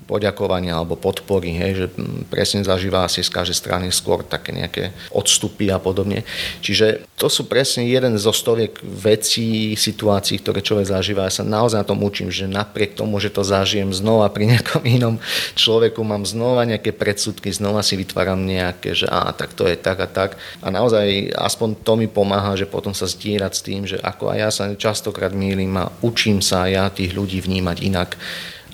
poďakovania 0.06 0.78
alebo 0.78 0.94
podpory, 0.94 1.50
hej, 1.50 1.72
že 1.74 1.86
presne 2.30 2.62
zažíva 2.62 3.02
asi 3.02 3.26
z 3.26 3.34
každej 3.34 3.58
strany 3.58 3.86
skôr 3.90 4.22
také 4.22 4.54
nejaké 4.54 4.94
odstupy 5.10 5.66
a 5.74 5.82
podobne. 5.82 6.22
Čiže 6.62 7.02
to 7.18 7.26
sú 7.26 7.50
presne 7.50 7.90
jeden 7.90 8.14
zo 8.14 8.30
stoviek 8.30 8.78
vecí, 8.86 9.74
situácií, 9.74 10.38
ktoré 10.38 10.62
človek 10.62 10.94
zažíva. 10.94 11.26
Ja 11.26 11.42
sa 11.42 11.42
naozaj 11.42 11.82
na 11.82 11.88
tom 11.90 12.06
učím, 12.06 12.30
že 12.30 12.46
napriek 12.46 12.94
tomu, 12.94 13.18
že 13.18 13.34
to 13.34 13.42
zažijem 13.42 13.90
znova 13.90 14.30
pri 14.30 14.46
nejakom 14.54 14.86
inom 14.86 15.14
človeku, 15.58 15.98
mám 16.06 16.22
znova 16.22 16.62
nejaké 16.70 16.94
predsudky, 16.94 17.50
znova 17.50 17.82
si 17.82 17.98
vytváram 17.98 18.29
nejaké, 18.38 18.94
že 18.94 19.10
á, 19.10 19.34
tak 19.34 19.58
to 19.58 19.66
je 19.66 19.74
tak 19.74 19.98
a 19.98 20.06
tak. 20.06 20.38
A 20.62 20.70
naozaj 20.70 21.34
aspoň 21.34 21.82
to 21.82 21.98
mi 21.98 22.06
pomáha, 22.06 22.54
že 22.54 22.70
potom 22.70 22.94
sa 22.94 23.10
zdierať 23.10 23.52
s 23.56 23.64
tým, 23.66 23.82
že 23.88 23.98
ako 23.98 24.30
aj 24.30 24.38
ja 24.38 24.50
sa 24.54 24.64
častokrát 24.78 25.34
mýlim 25.34 25.74
a 25.74 25.90
učím 26.04 26.38
sa 26.38 26.70
ja 26.70 26.86
tých 26.92 27.10
ľudí 27.16 27.42
vnímať 27.42 27.76
inak. 27.82 28.14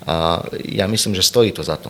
A 0.07 0.45
ja 0.61 0.85
myslím, 0.85 1.17
že 1.17 1.25
stojí 1.25 1.57
to 1.57 1.65
za 1.65 1.81
to. 1.81 1.89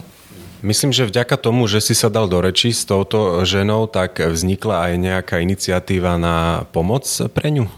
Myslím, 0.64 0.90
že 0.90 1.04
vďaka 1.04 1.36
tomu, 1.36 1.68
že 1.68 1.84
si 1.84 1.92
sa 1.92 2.08
dal 2.08 2.32
do 2.32 2.40
reči 2.40 2.72
s 2.72 2.88
touto 2.88 3.44
ženou, 3.44 3.86
tak 3.86 4.18
vznikla 4.18 4.88
aj 4.88 4.92
nejaká 4.96 5.36
iniciatíva 5.44 6.16
na 6.16 6.64
pomoc 6.72 7.04
pre 7.36 7.52
ňu? 7.52 7.68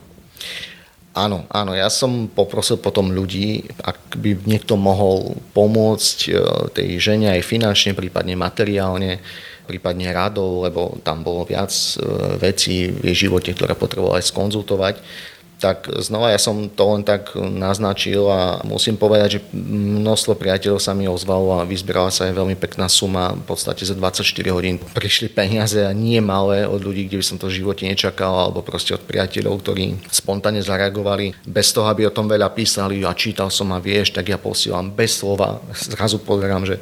Áno, 1.19 1.43
áno, 1.51 1.75
ja 1.75 1.91
som 1.91 2.31
poprosil 2.31 2.79
potom 2.79 3.11
ľudí, 3.11 3.67
ak 3.83 4.23
by 4.23 4.39
niekto 4.47 4.79
mohol 4.79 5.35
pomôcť 5.51 6.19
e, 6.31 6.33
tej 6.71 6.89
žene 7.03 7.35
aj 7.35 7.43
finančne, 7.43 7.99
prípadne 7.99 8.39
materiálne, 8.39 9.19
prípadne 9.69 10.09
radou, 10.09 10.65
lebo 10.65 10.97
tam 11.05 11.21
bolo 11.21 11.45
viac 11.45 11.69
e, 11.69 12.01
vecí 12.41 12.89
v 12.89 13.13
jej 13.13 13.29
živote, 13.29 13.53
ktoré 13.53 13.77
potrebovala 13.77 14.25
aj 14.25 14.33
skonzultovať 14.33 14.97
tak 15.59 15.91
znova 15.99 16.31
ja 16.31 16.39
som 16.39 16.71
to 16.71 16.95
len 16.95 17.03
tak 17.03 17.35
naznačil 17.35 18.31
a 18.31 18.63
musím 18.63 18.95
povedať, 18.95 19.39
že 19.39 19.41
množstvo 19.99 20.39
priateľov 20.39 20.79
sa 20.79 20.95
mi 20.95 21.11
ozvalo 21.11 21.59
a 21.59 21.67
vyzbierala 21.67 22.15
sa 22.15 22.31
aj 22.31 22.39
veľmi 22.39 22.55
pekná 22.55 22.87
suma. 22.87 23.35
V 23.35 23.45
podstate 23.45 23.83
za 23.83 23.99
24 23.99 24.23
hodín 24.55 24.79
prišli 24.79 25.27
peniaze 25.35 25.83
a 25.83 25.91
nie 25.91 26.23
malé 26.23 26.63
od 26.63 26.79
ľudí, 26.79 27.11
kde 27.11 27.19
by 27.19 27.25
som 27.27 27.37
to 27.43 27.51
v 27.51 27.59
živote 27.59 27.83
nečakal, 27.83 28.39
alebo 28.39 28.63
proste 28.63 28.95
od 28.95 29.03
priateľov, 29.03 29.59
ktorí 29.67 29.99
spontánne 30.15 30.63
zareagovali 30.63 31.43
bez 31.43 31.75
toho, 31.75 31.91
aby 31.91 32.07
o 32.07 32.15
tom 32.15 32.31
veľa 32.31 32.55
písali 32.55 33.03
a 33.03 33.11
čítal 33.19 33.51
som 33.51 33.75
a 33.75 33.83
vieš, 33.83 34.15
tak 34.15 34.31
ja 34.31 34.39
posielam 34.39 34.95
bez 34.95 35.19
slova. 35.19 35.59
Zrazu 35.75 36.23
pozerám, 36.23 36.63
že 36.71 36.79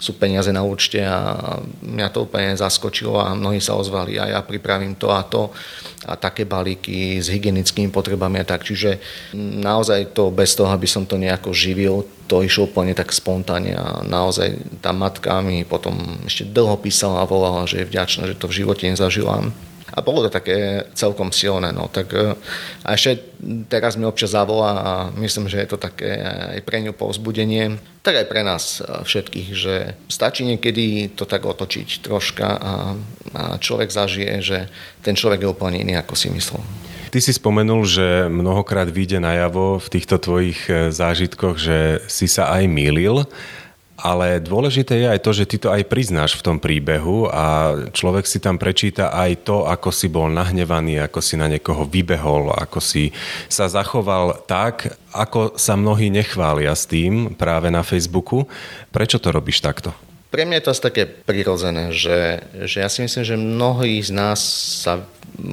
sú 0.00 0.16
peniaze 0.16 0.48
na 0.48 0.64
účte 0.64 1.04
a 1.04 1.36
mňa 1.84 2.08
to 2.08 2.24
úplne 2.24 2.56
zaskočilo 2.56 3.20
a 3.20 3.36
mnohí 3.36 3.60
sa 3.60 3.76
ozvali 3.76 4.16
a 4.16 4.32
ja 4.32 4.40
pripravím 4.40 4.96
to 4.96 5.12
a 5.12 5.20
to 5.22 5.52
a 6.08 6.16
také 6.16 6.48
balíky 6.48 7.20
s 7.20 7.28
hygienickými 7.28 7.92
potrebami 7.92 8.40
a 8.40 8.48
tak. 8.48 8.64
Čiže 8.64 8.96
naozaj 9.36 10.16
to 10.16 10.32
bez 10.32 10.56
toho, 10.56 10.72
aby 10.72 10.88
som 10.88 11.04
to 11.04 11.20
nejako 11.20 11.52
živil, 11.52 12.08
to 12.24 12.40
išlo 12.40 12.72
úplne 12.72 12.96
tak 12.96 13.12
spontánne 13.12 13.76
a 13.76 14.00
naozaj 14.00 14.80
tá 14.80 14.96
matka 14.96 15.44
mi 15.44 15.68
potom 15.68 15.94
ešte 16.24 16.48
dlho 16.48 16.80
písala 16.80 17.20
a 17.20 17.28
volala, 17.28 17.68
že 17.68 17.84
je 17.84 17.90
vďačná, 17.92 18.24
že 18.24 18.38
to 18.40 18.48
v 18.48 18.64
živote 18.64 18.88
nezažila 18.88 19.52
a 19.90 19.98
bolo 20.00 20.26
to 20.26 20.30
také 20.30 20.86
celkom 20.94 21.34
silné. 21.34 21.74
No. 21.74 21.90
Tak, 21.90 22.08
e, 22.14 22.34
a 22.84 22.88
ešte 22.94 23.30
teraz 23.68 23.96
mi 23.96 24.04
občas 24.04 24.36
zavolá 24.36 24.72
a 24.78 24.92
myslím, 25.18 25.48
že 25.48 25.60
je 25.64 25.68
to 25.70 25.78
také 25.80 26.20
aj 26.56 26.60
pre 26.62 26.84
ňu 26.84 26.92
povzbudenie, 26.92 27.80
tak 28.00 28.16
aj 28.16 28.26
pre 28.30 28.42
nás 28.46 28.80
e, 28.80 29.04
všetkých, 29.04 29.48
že 29.52 29.74
stačí 30.08 30.46
niekedy 30.46 31.12
to 31.12 31.24
tak 31.26 31.44
otočiť 31.44 32.04
troška 32.04 32.48
a, 32.48 32.72
a 33.34 33.42
človek 33.58 33.90
zažije, 33.92 34.32
že 34.40 34.58
ten 35.04 35.16
človek 35.16 35.44
je 35.44 35.52
úplne 35.52 35.80
iný, 35.80 35.98
ako 35.98 36.14
si 36.16 36.32
myslel. 36.32 36.62
Ty 37.10 37.18
si 37.18 37.34
spomenul, 37.34 37.82
že 37.90 38.30
mnohokrát 38.30 38.86
vyjde 38.86 39.18
najavo 39.18 39.82
v 39.82 39.88
týchto 39.90 40.22
tvojich 40.22 40.70
e, 40.70 40.94
zážitkoch, 40.94 41.58
že 41.58 42.06
si 42.06 42.30
sa 42.30 42.54
aj 42.54 42.70
mýlil. 42.70 43.26
Ale 44.00 44.40
dôležité 44.40 44.96
je 44.96 45.06
aj 45.06 45.20
to, 45.20 45.30
že 45.36 45.44
ty 45.44 45.56
to 45.60 45.68
aj 45.68 45.86
priznáš 45.86 46.34
v 46.40 46.44
tom 46.44 46.56
príbehu 46.58 47.28
a 47.28 47.76
človek 47.92 48.24
si 48.24 48.40
tam 48.40 48.56
prečíta 48.56 49.12
aj 49.12 49.46
to, 49.46 49.68
ako 49.68 49.92
si 49.92 50.08
bol 50.08 50.26
nahnevaný, 50.32 50.98
ako 51.04 51.20
si 51.22 51.36
na 51.36 51.46
niekoho 51.46 51.86
vybehol, 51.86 52.56
ako 52.56 52.80
si 52.80 53.12
sa 53.46 53.68
zachoval 53.68 54.42
tak, 54.48 54.96
ako 55.14 55.54
sa 55.60 55.76
mnohí 55.76 56.08
nechvália 56.10 56.72
s 56.72 56.88
tým 56.88 57.36
práve 57.36 57.68
na 57.68 57.84
Facebooku. 57.86 58.48
Prečo 58.90 59.22
to 59.22 59.30
robíš 59.30 59.62
takto? 59.62 60.09
Pre 60.30 60.46
mňa 60.46 60.62
je 60.62 60.64
to 60.64 60.72
asi 60.72 60.82
také 60.86 61.04
prirodzené, 61.10 61.90
že, 61.90 62.46
že 62.62 62.78
ja 62.78 62.88
si 62.88 63.02
myslím, 63.02 63.26
že 63.26 63.34
mnohí 63.34 63.98
z 63.98 64.14
nás 64.14 64.38
sa 64.86 65.02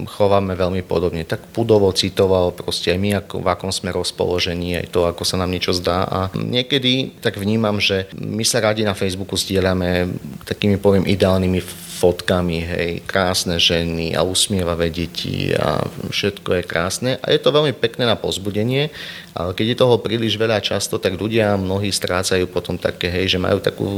chováme 0.06 0.54
veľmi 0.54 0.86
podobne. 0.86 1.26
Tak 1.26 1.50
pudovo, 1.50 1.90
citoval, 1.94 2.54
proste 2.54 2.94
aj 2.94 3.00
my, 3.02 3.10
ako, 3.18 3.42
v 3.42 3.48
akom 3.50 3.72
sme 3.74 3.90
rozpoložení, 3.90 4.78
aj 4.78 4.94
to, 4.94 5.10
ako 5.10 5.24
sa 5.26 5.42
nám 5.42 5.50
niečo 5.50 5.74
zdá. 5.74 6.06
A 6.06 6.20
niekedy 6.38 7.18
tak 7.18 7.42
vnímam, 7.42 7.82
že 7.82 8.06
my 8.14 8.46
sa 8.46 8.62
radi 8.62 8.86
na 8.86 8.94
Facebooku 8.94 9.34
zdieľame 9.34 10.14
takými, 10.46 10.78
poviem, 10.78 11.10
ideálnymi 11.10 11.87
fotkami, 11.98 12.62
hej, 12.62 12.92
krásne 13.10 13.58
ženy 13.58 14.14
a 14.14 14.22
usmievavé 14.22 14.94
deti 14.94 15.50
a 15.58 15.82
všetko 16.14 16.62
je 16.62 16.64
krásne. 16.64 17.12
A 17.26 17.34
je 17.34 17.42
to 17.42 17.50
veľmi 17.50 17.74
pekné 17.74 18.06
na 18.06 18.14
pozbudenie, 18.14 18.94
ale 19.34 19.58
keď 19.58 19.66
je 19.74 19.82
toho 19.82 19.98
príliš 19.98 20.38
veľa 20.38 20.62
často, 20.62 21.02
tak 21.02 21.18
ľudia 21.18 21.58
mnohí 21.58 21.90
strácajú 21.90 22.46
potom 22.46 22.78
také, 22.78 23.10
hej, 23.10 23.34
že 23.34 23.42
majú 23.42 23.58
takú 23.58 23.90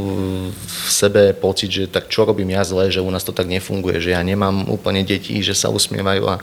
v 0.55 0.88
sebe 0.88 1.35
pocit, 1.35 1.69
že 1.71 1.91
tak 1.91 2.07
čo 2.07 2.23
robím 2.23 2.55
ja 2.55 2.63
zle, 2.63 2.88
že 2.88 3.03
u 3.03 3.12
nás 3.12 3.27
to 3.27 3.35
tak 3.35 3.51
nefunguje, 3.51 3.99
že 3.99 4.15
ja 4.15 4.23
nemám 4.23 4.71
úplne 4.71 5.03
deti, 5.03 5.43
že 5.43 5.51
sa 5.51 5.67
usmievajú 5.67 6.23
a 6.23 6.39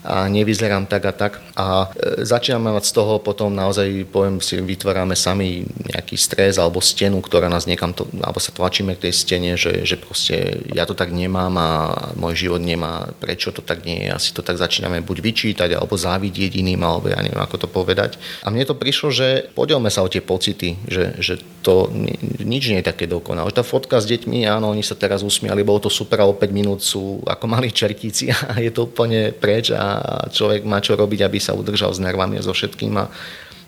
a 0.00 0.28
nevyzerám 0.28 0.88
tak 0.88 1.02
a 1.04 1.12
tak. 1.12 1.32
A 1.56 1.92
e, 1.92 2.24
začíname 2.24 2.72
mať 2.72 2.88
z 2.88 2.92
toho 2.96 3.20
potom 3.20 3.52
naozaj, 3.52 4.08
poviem 4.08 4.40
si, 4.40 4.56
vytvárame 4.56 5.12
sami 5.12 5.68
nejaký 5.92 6.16
stres 6.16 6.56
alebo 6.56 6.80
stenu, 6.80 7.20
ktorá 7.20 7.52
nás 7.52 7.68
niekam, 7.68 7.92
to, 7.92 8.08
alebo 8.24 8.40
sa 8.40 8.52
tlačíme 8.52 8.96
k 8.96 9.08
tej 9.08 9.12
stene, 9.12 9.50
že, 9.60 9.84
že 9.84 10.00
proste 10.00 10.64
ja 10.72 10.88
to 10.88 10.96
tak 10.96 11.12
nemám 11.12 11.52
a 11.60 11.70
môj 12.16 12.48
život 12.48 12.62
nemá, 12.64 13.12
prečo 13.20 13.52
to 13.52 13.60
tak 13.60 13.84
nie 13.84 14.08
je. 14.08 14.10
Asi 14.10 14.30
to 14.32 14.40
tak 14.40 14.56
začíname 14.56 15.04
buď 15.04 15.20
vyčítať, 15.20 15.70
alebo 15.76 16.00
závidieť 16.00 16.56
iným, 16.56 16.80
alebo 16.80 17.12
ja 17.12 17.20
neviem, 17.20 17.40
ako 17.40 17.66
to 17.66 17.68
povedať. 17.68 18.16
A 18.40 18.48
mne 18.48 18.64
to 18.64 18.78
prišlo, 18.78 19.12
že 19.12 19.52
podielme 19.52 19.92
sa 19.92 20.00
o 20.00 20.08
tie 20.08 20.24
pocity, 20.24 20.80
že, 20.88 21.20
že 21.20 21.36
to 21.60 21.92
nič 22.40 22.72
nie 22.72 22.80
je 22.80 22.88
také 22.88 23.04
dokonalé. 23.04 23.52
Tá 23.52 23.60
fotka 23.60 24.00
s 24.00 24.08
deťmi, 24.08 24.48
áno, 24.48 24.72
oni 24.72 24.80
sa 24.80 24.96
teraz 24.96 25.20
usmiali, 25.20 25.60
bolo 25.60 25.84
to 25.84 25.90
super, 25.92 26.24
ale 26.24 26.32
5 26.32 26.48
minút 26.56 26.80
sú 26.80 27.20
ako 27.28 27.44
malí 27.44 27.68
čertíci 27.68 28.32
a 28.48 28.56
je 28.56 28.72
to 28.72 28.88
úplne 28.88 29.36
preč 29.36 29.68
a 29.76 29.89
človek 30.30 30.66
má 30.66 30.78
čo 30.82 30.94
robiť, 30.98 31.26
aby 31.26 31.38
sa 31.38 31.56
udržal 31.56 31.94
s 31.94 32.02
nervami 32.02 32.38
a 32.38 32.44
so 32.44 32.52
všetkým 32.54 32.94
a 32.98 33.10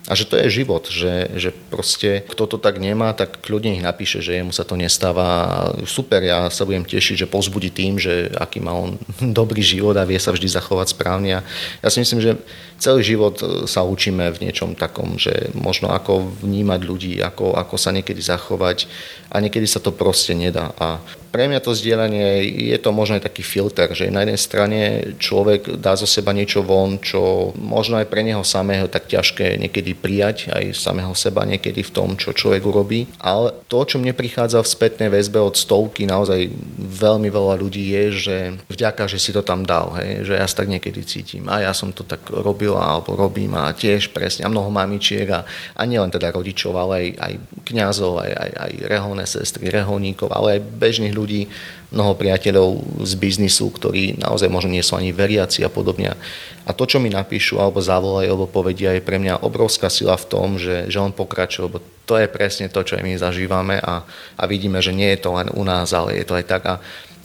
a 0.03 0.19
že 0.19 0.27
to 0.27 0.35
je 0.35 0.51
život, 0.51 0.83
že, 0.91 1.31
že 1.39 1.55
proste 1.71 2.27
kto 2.27 2.43
to 2.43 2.57
tak 2.59 2.75
nemá, 2.75 3.15
tak 3.15 3.39
kľudne 3.39 3.79
ich 3.79 3.83
napíše, 3.83 4.19
že 4.19 4.35
jemu 4.35 4.51
sa 4.51 4.67
to 4.67 4.75
nestáva. 4.75 5.71
Super, 5.87 6.19
ja 6.19 6.51
sa 6.51 6.67
budem 6.67 6.83
tešiť, 6.83 7.23
že 7.23 7.31
pozbudí 7.31 7.71
tým, 7.71 7.95
že 7.95 8.27
aký 8.35 8.59
má 8.59 8.75
on 8.75 8.99
dobrý 9.39 9.63
život 9.63 9.95
a 9.95 10.03
vie 10.03 10.19
sa 10.19 10.35
vždy 10.35 10.51
zachovať 10.51 10.91
správne. 10.91 11.39
A 11.39 11.41
ja 11.79 11.87
si 11.87 12.03
myslím, 12.03 12.19
že 12.19 12.35
celý 12.83 13.15
život 13.15 13.39
sa 13.63 13.87
učíme 13.87 14.27
v 14.35 14.41
niečom 14.43 14.75
takom, 14.75 15.15
že 15.15 15.55
možno 15.55 15.87
ako 15.95 16.35
vnímať 16.43 16.81
ľudí, 16.83 17.13
ako, 17.23 17.55
ako 17.55 17.79
sa 17.79 17.95
niekedy 17.95 18.19
zachovať 18.19 18.91
a 19.31 19.39
niekedy 19.39 19.63
sa 19.63 19.79
to 19.79 19.95
proste 19.95 20.35
nedá. 20.35 20.75
A 20.75 20.99
pre 21.33 21.49
mňa 21.49 21.65
to 21.65 21.73
zdieľanie 21.73 22.45
je 22.45 22.77
to 22.77 22.93
možno 22.93 23.17
aj 23.17 23.25
taký 23.25 23.41
filter, 23.41 23.89
že 23.89 24.13
na 24.13 24.21
jednej 24.21 24.37
strane 24.37 24.81
človek 25.17 25.81
dá 25.81 25.97
zo 25.97 26.05
seba 26.05 26.29
niečo 26.29 26.61
von, 26.61 27.01
čo 27.01 27.49
možno 27.57 27.97
aj 27.97 28.05
pre 28.05 28.21
neho 28.21 28.45
samého 28.45 28.85
tak 28.85 29.09
ťažké 29.09 29.57
niekedy 29.57 29.92
prijať, 29.97 30.53
aj 30.53 30.77
samého 30.77 31.11
seba 31.17 31.43
niekedy 31.43 31.81
v 31.81 31.91
tom, 31.91 32.13
čo 32.15 32.31
človek 32.31 32.63
urobí. 32.63 33.09
Ale 33.19 33.51
to, 33.67 33.83
čo 33.83 33.97
mne 33.97 34.13
prichádza 34.13 34.61
v 34.61 34.71
spätnej 34.71 35.09
väzbe 35.09 35.41
od 35.41 35.57
stovky 35.57 36.05
naozaj 36.05 36.53
veľmi 36.77 37.33
veľa 37.33 37.57
ľudí 37.57 37.83
je, 37.89 38.03
že 38.13 38.37
vďaka, 38.69 39.09
že 39.09 39.17
si 39.17 39.33
to 39.33 39.41
tam 39.41 39.65
dal, 39.65 39.97
hej, 39.97 40.29
že 40.29 40.33
ja 40.37 40.45
sa 40.45 40.63
tak 40.63 40.69
niekedy 40.69 41.01
cítim. 41.03 41.49
A 41.49 41.65
ja 41.65 41.73
som 41.73 41.89
to 41.89 42.05
tak 42.05 42.21
robil 42.29 42.77
alebo 42.77 43.17
robím 43.17 43.57
a 43.57 43.73
tiež 43.73 44.13
presne 44.13 44.45
a 44.45 44.53
mnoho 44.53 44.69
mamičiek 44.69 45.27
a, 45.33 45.41
a 45.73 45.81
nielen 45.83 46.13
teda 46.13 46.29
rodičov, 46.29 46.77
ale 46.77 46.93
aj, 46.93 47.07
aj 47.17 47.33
kňazov, 47.67 48.21
aj, 48.21 48.31
aj, 48.31 48.51
aj 48.53 48.71
reholné 48.85 49.25
sestry, 49.25 49.73
reholníkov, 49.73 50.29
ale 50.29 50.59
aj 50.59 50.65
bežných 50.77 51.15
ľudí 51.15 51.23
ľudí, 51.23 51.47
mnoho 51.93 52.17
priateľov 52.17 52.81
z 53.05 53.13
biznisu, 53.15 53.69
ktorí 53.69 54.17
naozaj 54.17 54.49
možno 54.49 54.73
nie 54.73 54.81
sú 54.81 54.97
ani 54.97 55.13
veriaci 55.13 55.61
a 55.61 55.69
podobne. 55.69 56.17
A 56.63 56.71
to, 56.73 56.89
čo 56.89 56.97
mi 56.97 57.13
napíšu, 57.13 57.61
alebo 57.61 57.83
zavolajú, 57.83 58.27
alebo 58.27 58.47
povedia, 58.49 58.97
je 58.97 59.05
pre 59.05 59.21
mňa 59.21 59.45
obrovská 59.45 59.93
sila 59.93 60.17
v 60.17 60.25
tom, 60.25 60.57
že, 60.57 60.89
že 60.89 60.97
on 60.97 61.13
pokračuje, 61.13 61.69
lebo 61.69 61.79
to 62.09 62.17
je 62.17 62.27
presne 62.27 62.67
to, 62.67 62.81
čo 62.81 62.97
aj 62.97 63.03
my 63.03 63.13
zažívame 63.15 63.75
a, 63.79 64.03
a 64.35 64.43
vidíme, 64.49 64.81
že 64.81 64.91
nie 64.91 65.07
je 65.15 65.23
to 65.23 65.37
len 65.37 65.47
u 65.53 65.63
nás, 65.63 65.93
ale 65.93 66.19
je 66.19 66.25
to 66.25 66.33
aj 66.35 66.45
tak. 66.49 66.63
A 66.65 66.75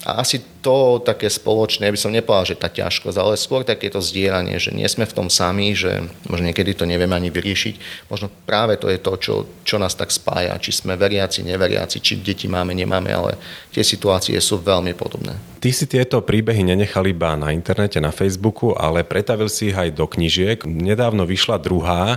a 0.09 0.25
asi 0.25 0.41
to 0.65 1.05
také 1.05 1.29
spoločné, 1.29 1.93
by 1.93 2.01
som 2.01 2.09
nepovedal, 2.09 2.57
že 2.57 2.57
tá 2.57 2.73
ťažkosť, 2.73 3.19
ale 3.21 3.37
skôr 3.37 3.61
takéto 3.61 4.01
zdieľanie, 4.01 4.57
že 4.57 4.73
nie 4.73 4.89
sme 4.89 5.05
v 5.05 5.13
tom 5.13 5.29
sami, 5.29 5.77
že 5.77 6.01
možno 6.25 6.49
niekedy 6.49 6.73
to 6.73 6.89
nevieme 6.89 7.13
ani 7.13 7.29
vyriešiť. 7.29 8.09
Možno 8.09 8.33
práve 8.49 8.81
to 8.81 8.89
je 8.89 8.97
to, 8.97 9.13
čo, 9.21 9.35
čo 9.69 9.77
nás 9.77 9.93
tak 9.93 10.09
spája. 10.09 10.57
Či 10.57 10.81
sme 10.81 10.97
veriaci, 10.97 11.45
neveriaci, 11.45 12.01
či 12.01 12.25
deti 12.25 12.49
máme, 12.49 12.73
nemáme, 12.73 13.13
ale 13.13 13.37
tie 13.69 13.85
situácie 13.85 14.41
sú 14.41 14.65
veľmi 14.65 14.97
podobné. 14.97 15.37
Ty 15.61 15.77
si 15.77 15.85
tieto 15.85 16.25
príbehy 16.25 16.65
nenechal 16.65 17.05
iba 17.05 17.37
na 17.37 17.53
internete, 17.53 18.01
na 18.01 18.09
Facebooku, 18.09 18.73
ale 18.81 19.05
pretavil 19.05 19.53
si 19.53 19.69
ich 19.69 19.77
aj 19.77 19.93
do 19.93 20.09
knižiek. 20.09 20.65
Nedávno 20.65 21.29
vyšla 21.29 21.61
druhá. 21.61 22.17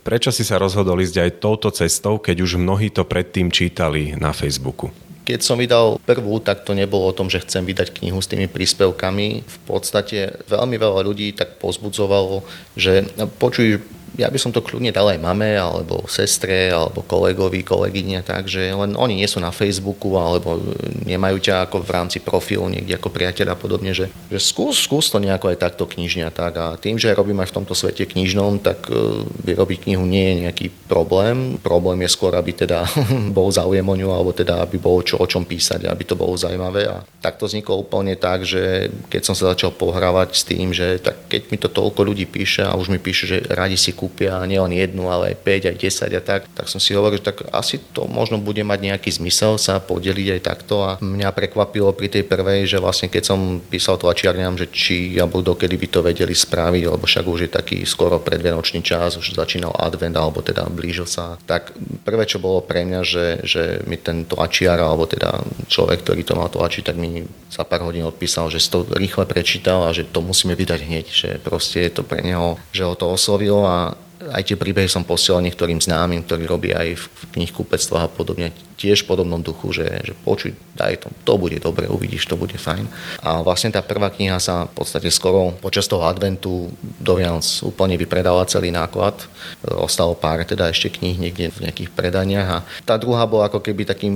Prečo 0.00 0.32
si 0.32 0.40
sa 0.40 0.56
rozhodol 0.56 1.04
ísť 1.04 1.20
aj 1.20 1.30
touto 1.36 1.68
cestou, 1.68 2.16
keď 2.16 2.48
už 2.48 2.56
mnohí 2.56 2.88
to 2.88 3.04
predtým 3.04 3.52
čítali 3.52 4.16
na 4.16 4.32
Facebooku? 4.32 4.88
Keď 5.26 5.40
som 5.42 5.58
vydal 5.58 5.98
prvú, 6.06 6.38
tak 6.38 6.62
to 6.62 6.70
nebolo 6.70 7.10
o 7.10 7.16
tom, 7.16 7.26
že 7.26 7.42
chcem 7.42 7.66
vydať 7.66 7.98
knihu 7.98 8.22
s 8.22 8.30
tými 8.30 8.46
príspevkami. 8.46 9.42
V 9.42 9.58
podstate 9.66 10.38
veľmi 10.46 10.78
veľa 10.78 11.02
ľudí 11.02 11.34
tak 11.34 11.58
pozbudzovalo, 11.58 12.46
že 12.78 13.10
počuj, 13.42 13.82
ja 14.16 14.32
by 14.32 14.38
som 14.40 14.50
to 14.50 14.64
kľudne 14.64 14.88
dal 14.90 15.12
aj 15.12 15.20
mame, 15.20 15.52
alebo 15.60 16.08
sestre, 16.08 16.72
alebo 16.72 17.04
kolegovi, 17.04 17.60
kolegyne, 17.60 18.24
takže 18.24 18.72
len 18.72 18.96
oni 18.96 19.20
nie 19.20 19.28
sú 19.28 19.38
na 19.44 19.52
Facebooku, 19.52 20.16
alebo 20.16 20.56
nemajú 21.04 21.36
ťa 21.36 21.68
ako 21.68 21.84
v 21.84 21.92
rámci 21.92 22.18
profilu 22.24 22.64
niekde 22.72 22.96
ako 22.96 23.12
priateľ 23.12 23.52
a 23.52 23.56
podobne, 23.56 23.92
že, 23.92 24.08
že 24.32 24.40
skús, 24.40 24.80
skús 24.88 25.12
to 25.12 25.20
nejako 25.20 25.52
aj 25.52 25.60
takto 25.60 25.84
knižňa. 25.84 26.32
Tak 26.32 26.52
a 26.56 26.66
tým, 26.80 26.96
že 26.96 27.12
robím 27.12 27.44
aj 27.44 27.52
v 27.52 27.56
tomto 27.60 27.76
svete 27.76 28.08
knižnom, 28.08 28.64
tak 28.64 28.88
e, 28.88 29.22
vyrobiť 29.44 29.84
knihu 29.84 30.08
nie 30.08 30.24
je 30.32 30.34
nejaký 30.48 30.66
problém. 30.88 31.60
Problém 31.60 32.00
je 32.08 32.10
skôr, 32.16 32.32
aby 32.32 32.56
teda 32.56 32.88
bol 33.36 33.52
záujem 33.52 33.84
o 33.84 33.94
ňu, 33.94 34.08
alebo 34.08 34.32
teda 34.32 34.64
aby 34.64 34.80
bolo 34.80 35.04
čo 35.04 35.20
o 35.20 35.26
čom 35.28 35.44
písať, 35.44 35.84
aby 35.84 36.02
to 36.08 36.16
bolo 36.16 36.32
zaujímavé. 36.40 36.88
A 36.88 37.04
tak 37.20 37.36
to 37.36 37.44
vzniklo 37.44 37.84
úplne 37.84 38.16
tak, 38.16 38.48
že 38.48 38.88
keď 39.12 39.22
som 39.28 39.34
sa 39.36 39.52
začal 39.52 39.76
pohrávať 39.76 40.28
s 40.32 40.42
tým, 40.48 40.72
že 40.72 40.96
tak 41.04 41.28
keď 41.28 41.42
mi 41.52 41.58
to 41.60 41.68
toľko 41.68 42.00
ľudí 42.06 42.24
píše 42.24 42.64
a 42.64 42.78
už 42.78 42.88
mi 42.88 42.96
píše, 42.96 43.28
že 43.28 43.38
radi 43.52 43.76
si 43.76 43.92
kúpia 44.06 44.38
nielen 44.46 44.70
jednu, 44.70 45.10
ale 45.10 45.34
aj 45.34 45.42
5, 45.42 45.70
aj 45.74 45.76
10 45.82 46.14
a 46.14 46.22
tak, 46.22 46.40
tak 46.54 46.70
som 46.70 46.78
si 46.78 46.94
hovoril, 46.94 47.18
že 47.18 47.34
tak 47.34 47.42
asi 47.50 47.82
to 47.90 48.06
možno 48.06 48.38
bude 48.38 48.62
mať 48.62 48.94
nejaký 48.94 49.10
zmysel 49.10 49.58
sa 49.58 49.82
podeliť 49.82 50.38
aj 50.38 50.40
takto 50.46 50.86
a 50.86 50.94
mňa 51.02 51.34
prekvapilo 51.34 51.90
pri 51.90 52.06
tej 52.06 52.22
prvej, 52.22 52.70
že 52.70 52.78
vlastne 52.78 53.10
keď 53.10 53.22
som 53.26 53.58
písal 53.58 53.98
tlačiarňam, 53.98 54.54
že 54.54 54.70
či 54.70 55.18
alebo 55.18 55.42
dokedy 55.42 55.74
by 55.74 55.88
to 55.90 56.00
vedeli 56.06 56.30
spraviť, 56.30 56.82
lebo 56.86 57.02
však 57.02 57.26
už 57.26 57.40
je 57.48 57.50
taký 57.50 57.82
skoro 57.82 58.22
predvianočný 58.22 58.86
čas, 58.86 59.18
už 59.18 59.34
začínal 59.34 59.74
advent 59.74 60.14
alebo 60.14 60.38
teda 60.38 60.70
blížil 60.70 61.10
sa, 61.10 61.34
tak 61.50 61.74
prvé, 62.06 62.22
čo 62.30 62.38
bolo 62.38 62.62
pre 62.62 62.86
mňa, 62.86 63.00
že, 63.02 63.26
že 63.42 63.62
mi 63.90 63.98
ten 63.98 64.22
tlačiar 64.22 64.78
alebo 64.78 65.10
teda 65.10 65.42
človek, 65.66 66.06
ktorý 66.06 66.22
to 66.22 66.38
mal 66.38 66.46
tlačiť, 66.46 66.86
tak 66.86 66.94
mi 66.94 67.26
za 67.50 67.64
pár 67.64 67.82
hodín 67.88 68.06
odpísal, 68.06 68.52
že 68.52 68.62
si 68.62 68.68
to 68.68 68.84
rýchle 68.86 69.24
prečítal 69.24 69.88
a 69.88 69.90
že 69.90 70.04
to 70.06 70.20
musíme 70.20 70.52
vydať 70.52 70.80
hneď, 70.84 71.06
že 71.08 71.28
proste 71.40 71.82
je 71.82 71.90
to 71.90 72.02
pre 72.04 72.20
neho, 72.20 72.60
že 72.70 72.84
ho 72.84 72.92
to 72.92 73.08
oslovilo 73.08 73.64
a 73.64 73.95
aj 74.32 74.42
tie 74.48 74.56
príbehy 74.56 74.88
som 74.88 75.04
posielal 75.04 75.44
niektorým 75.44 75.80
známym, 75.80 76.24
ktorí 76.24 76.48
robia 76.48 76.80
aj 76.80 76.96
v 76.96 77.04
knihkupectvách 77.36 78.04
a 78.08 78.12
podobne 78.12 78.48
tiež 78.76 79.04
v 79.04 79.08
podobnom 79.08 79.40
duchu, 79.40 79.72
že, 79.72 79.88
že 80.04 80.12
počuj, 80.20 80.52
daj 80.76 81.00
to, 81.00 81.08
to 81.24 81.34
bude 81.40 81.56
dobre, 81.64 81.88
uvidíš, 81.88 82.28
to 82.28 82.36
bude 82.36 82.52
fajn. 82.52 82.84
A 83.24 83.40
vlastne 83.40 83.72
tá 83.72 83.80
prvá 83.80 84.12
kniha 84.12 84.36
sa 84.36 84.68
v 84.68 84.72
podstate 84.76 85.08
skoro 85.08 85.56
počas 85.58 85.88
toho 85.88 86.04
adventu 86.04 86.68
do 87.00 87.12
Vianoc 87.16 87.44
úplne 87.64 87.96
vypredala 87.96 88.44
celý 88.44 88.68
náklad. 88.68 89.16
Ostalo 89.64 90.12
pár 90.12 90.44
teda 90.44 90.68
ešte 90.68 90.92
kníh 90.92 91.16
niekde 91.16 91.48
v 91.48 91.64
nejakých 91.64 91.90
predaniach 91.96 92.48
a 92.52 92.58
tá 92.84 93.00
druhá 93.00 93.24
bola 93.24 93.48
ako 93.48 93.64
keby 93.64 93.88
takým 93.88 94.14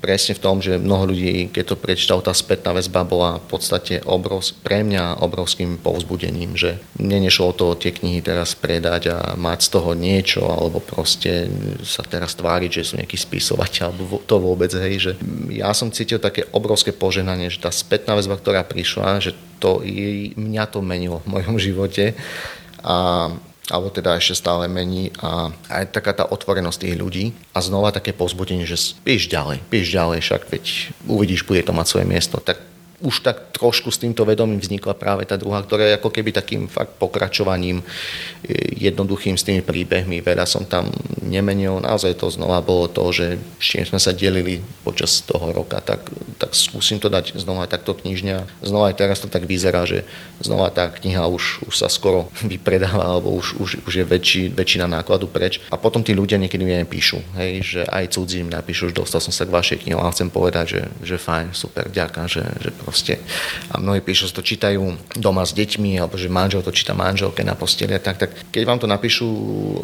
presne 0.00 0.32
v 0.32 0.42
tom, 0.42 0.64
že 0.64 0.80
mnoho 0.80 1.12
ľudí, 1.12 1.52
keď 1.52 1.76
to 1.76 1.76
prečítal, 1.76 2.24
tá 2.24 2.32
spätná 2.32 2.72
väzba 2.72 3.04
bola 3.04 3.36
v 3.44 3.46
podstate 3.52 4.00
obrov, 4.08 4.40
pre 4.64 4.80
mňa 4.80 5.20
obrovským 5.20 5.76
povzbudením, 5.76 6.56
že 6.56 6.80
mne 6.96 7.28
nešlo 7.28 7.52
o 7.52 7.56
to 7.56 7.76
tie 7.76 7.92
knihy 7.92 8.24
teraz 8.24 8.56
predať 8.56 9.12
a 9.12 9.16
mať 9.38 9.58
z 9.66 9.68
toho 9.72 9.90
niečo 9.94 10.42
alebo 10.44 10.82
proste 10.82 11.48
sa 11.82 12.02
teraz 12.02 12.34
tváriť, 12.34 12.70
že 12.80 12.86
sú 12.86 12.92
nejaký 12.98 13.18
spisovateľ 13.18 13.92
alebo 13.92 14.20
to 14.24 14.36
vôbec, 14.38 14.70
hej, 14.74 14.94
že 14.98 15.12
ja 15.52 15.70
som 15.72 15.94
cítil 15.94 16.18
také 16.18 16.46
obrovské 16.50 16.90
poženanie, 16.90 17.48
že 17.50 17.62
tá 17.62 17.70
spätná 17.70 18.18
väzba, 18.18 18.38
ktorá 18.38 18.66
prišla, 18.66 19.22
že 19.22 19.32
to, 19.62 19.82
mňa 20.34 20.64
to 20.70 20.82
menilo 20.82 21.22
v 21.22 21.38
mojom 21.38 21.56
živote 21.58 22.18
a 22.82 23.30
alebo 23.70 23.94
teda 23.94 24.18
ešte 24.18 24.42
stále 24.42 24.66
mení 24.66 25.14
a 25.22 25.54
aj 25.70 25.94
taká 25.94 26.10
tá 26.10 26.24
otvorenosť 26.26 26.82
tých 26.82 26.98
ľudí 26.98 27.24
a 27.54 27.62
znova 27.62 27.94
také 27.94 28.10
pozbudenie, 28.10 28.66
že 28.66 28.98
píš 29.06 29.30
ďalej, 29.30 29.62
píš 29.70 29.94
ďalej, 29.94 30.18
však 30.18 30.42
veď 30.50 30.64
uvidíš, 31.06 31.46
bude 31.46 31.62
to 31.62 31.70
mať 31.70 31.86
svoje 31.86 32.06
miesto. 32.10 32.42
Tak 32.42 32.71
už 33.02 33.26
tak 33.26 33.50
trošku 33.50 33.90
s 33.90 33.98
týmto 33.98 34.22
vedomím 34.22 34.62
vznikla 34.62 34.94
práve 34.94 35.26
tá 35.26 35.34
druhá, 35.34 35.58
ktorá 35.58 35.90
je 35.90 35.98
ako 35.98 36.10
keby 36.14 36.30
takým 36.30 36.70
fakt 36.70 36.94
pokračovaním 37.02 37.82
e, 37.82 37.84
jednoduchým 38.78 39.34
s 39.34 39.42
tými 39.42 39.60
príbehmi. 39.60 40.22
Veľa 40.22 40.46
som 40.46 40.62
tam 40.62 40.86
nemenil, 41.22 41.82
naozaj 41.82 42.14
to 42.14 42.30
znova 42.30 42.62
bolo 42.62 42.86
to, 42.86 43.02
že 43.10 43.26
s 43.58 43.64
čím 43.66 43.82
sme 43.82 43.98
sa 43.98 44.14
delili 44.14 44.62
počas 44.86 45.18
toho 45.26 45.50
roka, 45.50 45.82
tak, 45.82 46.06
tak 46.38 46.54
skúsim 46.54 47.02
to 47.02 47.10
dať 47.10 47.34
znova 47.38 47.66
takto 47.66 47.94
knižňa. 47.98 48.62
Znova 48.62 48.94
aj 48.94 48.96
teraz 49.02 49.18
to 49.18 49.26
tak 49.26 49.50
vyzerá, 49.50 49.82
že 49.82 50.06
znova 50.38 50.70
tá 50.70 50.86
kniha 50.86 51.26
už, 51.26 51.66
už 51.66 51.74
sa 51.74 51.90
skoro 51.90 52.30
vypredáva, 52.52 53.18
alebo 53.18 53.34
už, 53.34 53.58
už, 53.58 53.70
už 53.82 53.92
je 53.98 54.04
väčší, 54.06 54.42
väčšina 54.54 54.86
nákladu 54.86 55.26
preč. 55.26 55.58
A 55.74 55.76
potom 55.78 56.06
tí 56.06 56.14
ľudia 56.14 56.38
niekedy 56.38 56.62
mi 56.62 56.78
aj 56.78 56.86
píšu, 56.86 57.18
hej, 57.34 57.52
že 57.66 57.80
aj 57.90 58.14
cudzí 58.14 58.46
mi 58.46 58.54
napíšu, 58.54 58.94
že 58.94 58.98
dostal 59.02 59.18
som 59.18 59.34
sa 59.34 59.42
k 59.42 59.54
vašej 59.54 59.78
knihe 59.82 59.98
a 59.98 60.14
chcem 60.14 60.30
povedať, 60.30 60.78
že, 60.78 60.82
že 61.02 61.16
fajn, 61.18 61.50
super, 61.50 61.90
ďakujem, 61.90 62.26
že, 62.30 62.42
že. 62.62 62.70
A 63.72 63.80
mnohí 63.80 64.00
píšu, 64.04 64.28
že 64.28 64.36
to 64.36 64.44
čítajú 64.44 64.82
doma 65.16 65.42
s 65.42 65.56
deťmi, 65.56 65.98
alebo 65.98 66.20
že 66.20 66.28
manžel 66.28 66.60
to 66.60 66.74
číta 66.74 66.92
manželke 66.92 67.40
na 67.42 67.56
posteli 67.56 67.96
tak, 67.98 68.20
tak 68.20 68.30
keď 68.52 68.62
vám 68.68 68.78
to 68.78 68.86
napíšu 68.86 69.28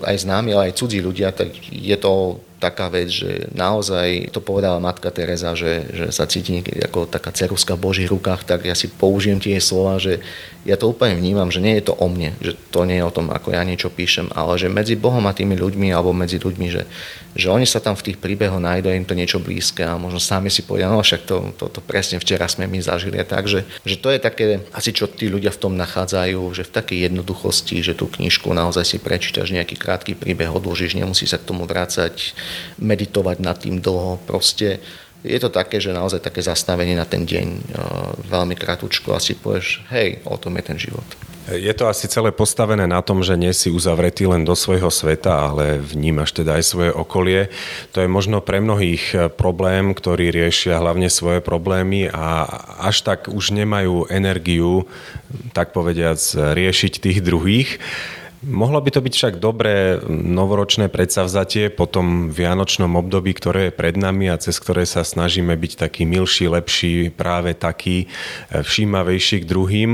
aj 0.05 0.29
známi, 0.29 0.53
ale 0.53 0.71
aj 0.71 0.79
cudzí 0.79 1.01
ľudia, 1.01 1.33
tak 1.33 1.53
je 1.69 1.97
to 1.97 2.41
taká 2.59 2.91
vec, 2.91 3.09
že 3.09 3.47
naozaj 3.55 4.35
to 4.35 4.43
povedala 4.43 4.83
matka 4.83 5.15
Teresa, 5.15 5.55
že, 5.55 5.87
že 5.95 6.07
sa 6.11 6.27
cíti 6.27 6.59
niekedy 6.59 6.83
ako 6.83 7.07
taká 7.07 7.31
ceruska 7.31 7.79
v 7.79 7.85
Božích 7.87 8.11
rukách, 8.11 8.43
tak 8.45 8.67
ja 8.67 8.75
si 8.75 8.91
použijem 8.91 9.39
tie 9.39 9.63
slova, 9.63 10.03
že 10.03 10.19
ja 10.67 10.77
to 10.77 10.91
úplne 10.91 11.17
vnímam, 11.17 11.49
že 11.49 11.65
nie 11.65 11.81
je 11.81 11.89
to 11.89 11.95
o 11.97 12.07
mne, 12.11 12.35
že 12.45 12.53
to 12.75 12.85
nie 12.85 13.01
je 13.01 13.07
o 13.07 13.15
tom, 13.15 13.33
ako 13.33 13.57
ja 13.57 13.65
niečo 13.65 13.89
píšem, 13.89 14.29
ale 14.37 14.61
že 14.61 14.69
medzi 14.69 14.99
Bohom 14.99 15.25
a 15.25 15.33
tými 15.33 15.57
ľuďmi, 15.57 15.89
alebo 15.95 16.13
medzi 16.13 16.37
ľuďmi, 16.37 16.67
že, 16.69 16.85
že 17.33 17.49
oni 17.49 17.65
sa 17.65 17.81
tam 17.81 17.97
v 17.97 18.13
tých 18.13 18.19
príbehoch 18.21 18.61
nájdú, 18.61 18.93
im 18.93 19.09
to 19.09 19.17
niečo 19.17 19.41
blízke 19.41 19.87
a 19.87 19.97
možno 19.97 20.21
sami 20.21 20.53
si 20.53 20.67
povedia, 20.67 20.93
no 20.93 21.01
však 21.01 21.25
to, 21.25 21.55
to, 21.57 21.73
to 21.73 21.81
presne 21.81 22.21
včera 22.21 22.45
sme 22.51 22.69
my 22.69 22.85
zažili. 22.85 23.17
Takže 23.23 23.65
že 23.87 23.97
to 23.97 24.13
je 24.13 24.21
také, 24.21 24.45
asi 24.75 24.93
čo 24.93 25.09
tí 25.09 25.33
ľudia 25.33 25.55
v 25.55 25.63
tom 25.63 25.73
nachádzajú, 25.79 26.43
že 26.53 26.69
v 26.69 26.75
takej 26.75 26.99
jednoduchosti, 27.09 27.81
že 27.81 27.97
tú 27.97 28.11
knižku 28.11 28.53
naozaj 28.53 28.85
si 28.85 28.99
prečítaš 29.01 29.55
nejaký 29.55 29.79
krátky 29.79 30.21
príbeh, 30.21 30.53
odložíš, 30.53 30.99
nemusí 30.99 31.25
sa 31.25 31.41
k 31.41 31.49
tomu 31.49 31.65
vrácať, 31.65 32.37
meditovať 32.79 33.37
nad 33.41 33.57
tým 33.59 33.81
dlho. 33.83 34.21
Proste 34.27 34.79
je 35.27 35.39
to 35.43 35.51
také, 35.51 35.83
že 35.83 35.91
naozaj 35.91 36.23
také 36.23 36.39
zastavenie 36.45 36.95
na 36.95 37.03
ten 37.03 37.27
deň 37.27 37.47
e, 37.51 37.61
veľmi 38.31 38.55
kratučko 38.55 39.19
a 39.19 39.23
si 39.23 39.35
povieš, 39.35 39.83
hej, 39.91 40.23
o 40.23 40.39
tom 40.39 40.55
je 40.59 40.65
ten 40.65 40.79
život. 40.79 41.07
Je 41.49 41.73
to 41.73 41.89
asi 41.89 42.13
celé 42.13 42.29
postavené 42.29 42.85
na 42.85 43.01
tom, 43.01 43.25
že 43.25 43.33
nie 43.33 43.57
si 43.57 43.73
uzavretý 43.73 44.29
len 44.29 44.45
do 44.45 44.53
svojho 44.53 44.93
sveta, 44.93 45.49
ale 45.49 45.81
vnímaš 45.81 46.37
teda 46.37 46.61
aj 46.61 46.65
svoje 46.69 46.91
okolie. 46.93 47.49
To 47.97 48.05
je 48.05 48.09
možno 48.09 48.45
pre 48.45 48.63
mnohých 48.63 49.05
e, 49.11 49.17
problém, 49.27 49.91
ktorí 49.91 50.31
riešia 50.31 50.79
hlavne 50.79 51.11
svoje 51.11 51.43
problémy 51.43 52.07
a 52.15 52.47
až 52.79 53.03
tak 53.03 53.27
už 53.27 53.51
nemajú 53.59 54.07
energiu, 54.13 54.87
tak 55.51 55.75
povediac, 55.75 56.21
riešiť 56.55 56.93
tých 57.03 57.19
druhých. 57.27 57.83
Mohlo 58.39 58.79
by 58.79 58.91
to 58.95 59.03
byť 59.03 59.15
však 59.19 59.35
dobré 59.43 59.99
novoročné 60.07 60.87
predsavzatie 60.87 61.75
po 61.75 61.91
tom 61.91 62.31
vianočnom 62.31 62.95
období, 62.95 63.35
ktoré 63.35 63.67
je 63.67 63.75
pred 63.75 63.99
nami 63.99 64.31
a 64.31 64.39
cez 64.39 64.63
ktoré 64.63 64.87
sa 64.87 65.03
snažíme 65.03 65.51
byť 65.59 65.73
taký 65.75 66.07
milší, 66.07 66.47
lepší, 66.47 67.11
práve 67.11 67.59
taký 67.59 68.07
e, 68.07 68.63
všímavejší 68.63 69.43
k 69.43 69.49
druhým. 69.51 69.91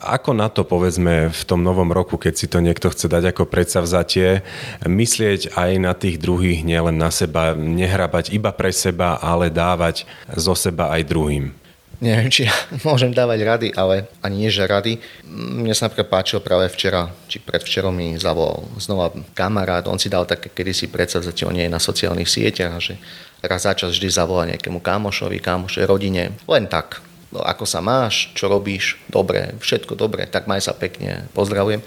Ako 0.00 0.32
na 0.32 0.48
to 0.48 0.64
povedzme 0.64 1.28
v 1.28 1.42
tom 1.44 1.60
novom 1.60 1.92
roku, 1.92 2.16
keď 2.16 2.34
si 2.40 2.48
to 2.48 2.64
niekto 2.64 2.88
chce 2.88 3.12
dať 3.12 3.36
ako 3.36 3.44
predsavzatie, 3.44 4.40
myslieť 4.88 5.52
aj 5.52 5.70
na 5.76 5.92
tých 5.92 6.16
druhých, 6.16 6.64
nielen 6.64 6.96
na 6.96 7.12
seba, 7.12 7.52
nehrabať 7.52 8.32
iba 8.32 8.56
pre 8.56 8.72
seba, 8.72 9.20
ale 9.20 9.52
dávať 9.52 10.08
zo 10.32 10.56
seba 10.56 10.96
aj 10.96 11.02
druhým? 11.04 11.65
Neviem, 12.00 12.28
či 12.28 12.48
ja 12.48 12.54
môžem 12.88 13.12
dávať 13.12 13.40
rady, 13.42 13.68
ale 13.74 14.10
ani 14.20 14.46
nie, 14.46 14.50
že 14.52 14.68
rady. 14.68 15.00
Mne 15.28 15.72
sa 15.72 15.88
napríklad 15.88 16.08
páčilo 16.10 16.40
práve 16.44 16.68
včera, 16.72 17.08
či 17.26 17.40
predvčerom 17.40 17.94
mi 17.94 18.16
zavolal 18.16 18.66
znova 18.80 19.12
kamarát, 19.32 19.86
on 19.88 20.00
si 20.00 20.12
dal 20.12 20.28
také 20.28 20.52
kedysi 20.52 20.88
predsavzatie, 20.92 21.48
on 21.48 21.56
je 21.56 21.66
na 21.68 21.80
sociálnych 21.80 22.28
sieťach, 22.28 22.76
že 22.80 23.00
raz 23.44 23.64
za 23.64 23.76
čas 23.76 23.94
vždy 23.94 24.08
zavolá 24.10 24.48
nejakému 24.50 24.82
kamošovi, 24.82 25.38
kamošej, 25.38 25.84
rodine, 25.86 26.34
len 26.50 26.64
tak. 26.66 27.00
No, 27.34 27.42
ako 27.42 27.66
sa 27.66 27.82
máš, 27.82 28.30
čo 28.38 28.46
robíš, 28.46 29.02
dobre, 29.10 29.58
všetko 29.58 29.98
dobre, 29.98 30.30
tak 30.30 30.46
maj 30.46 30.62
sa 30.62 30.72
pekne, 30.72 31.26
pozdravujem 31.34 31.82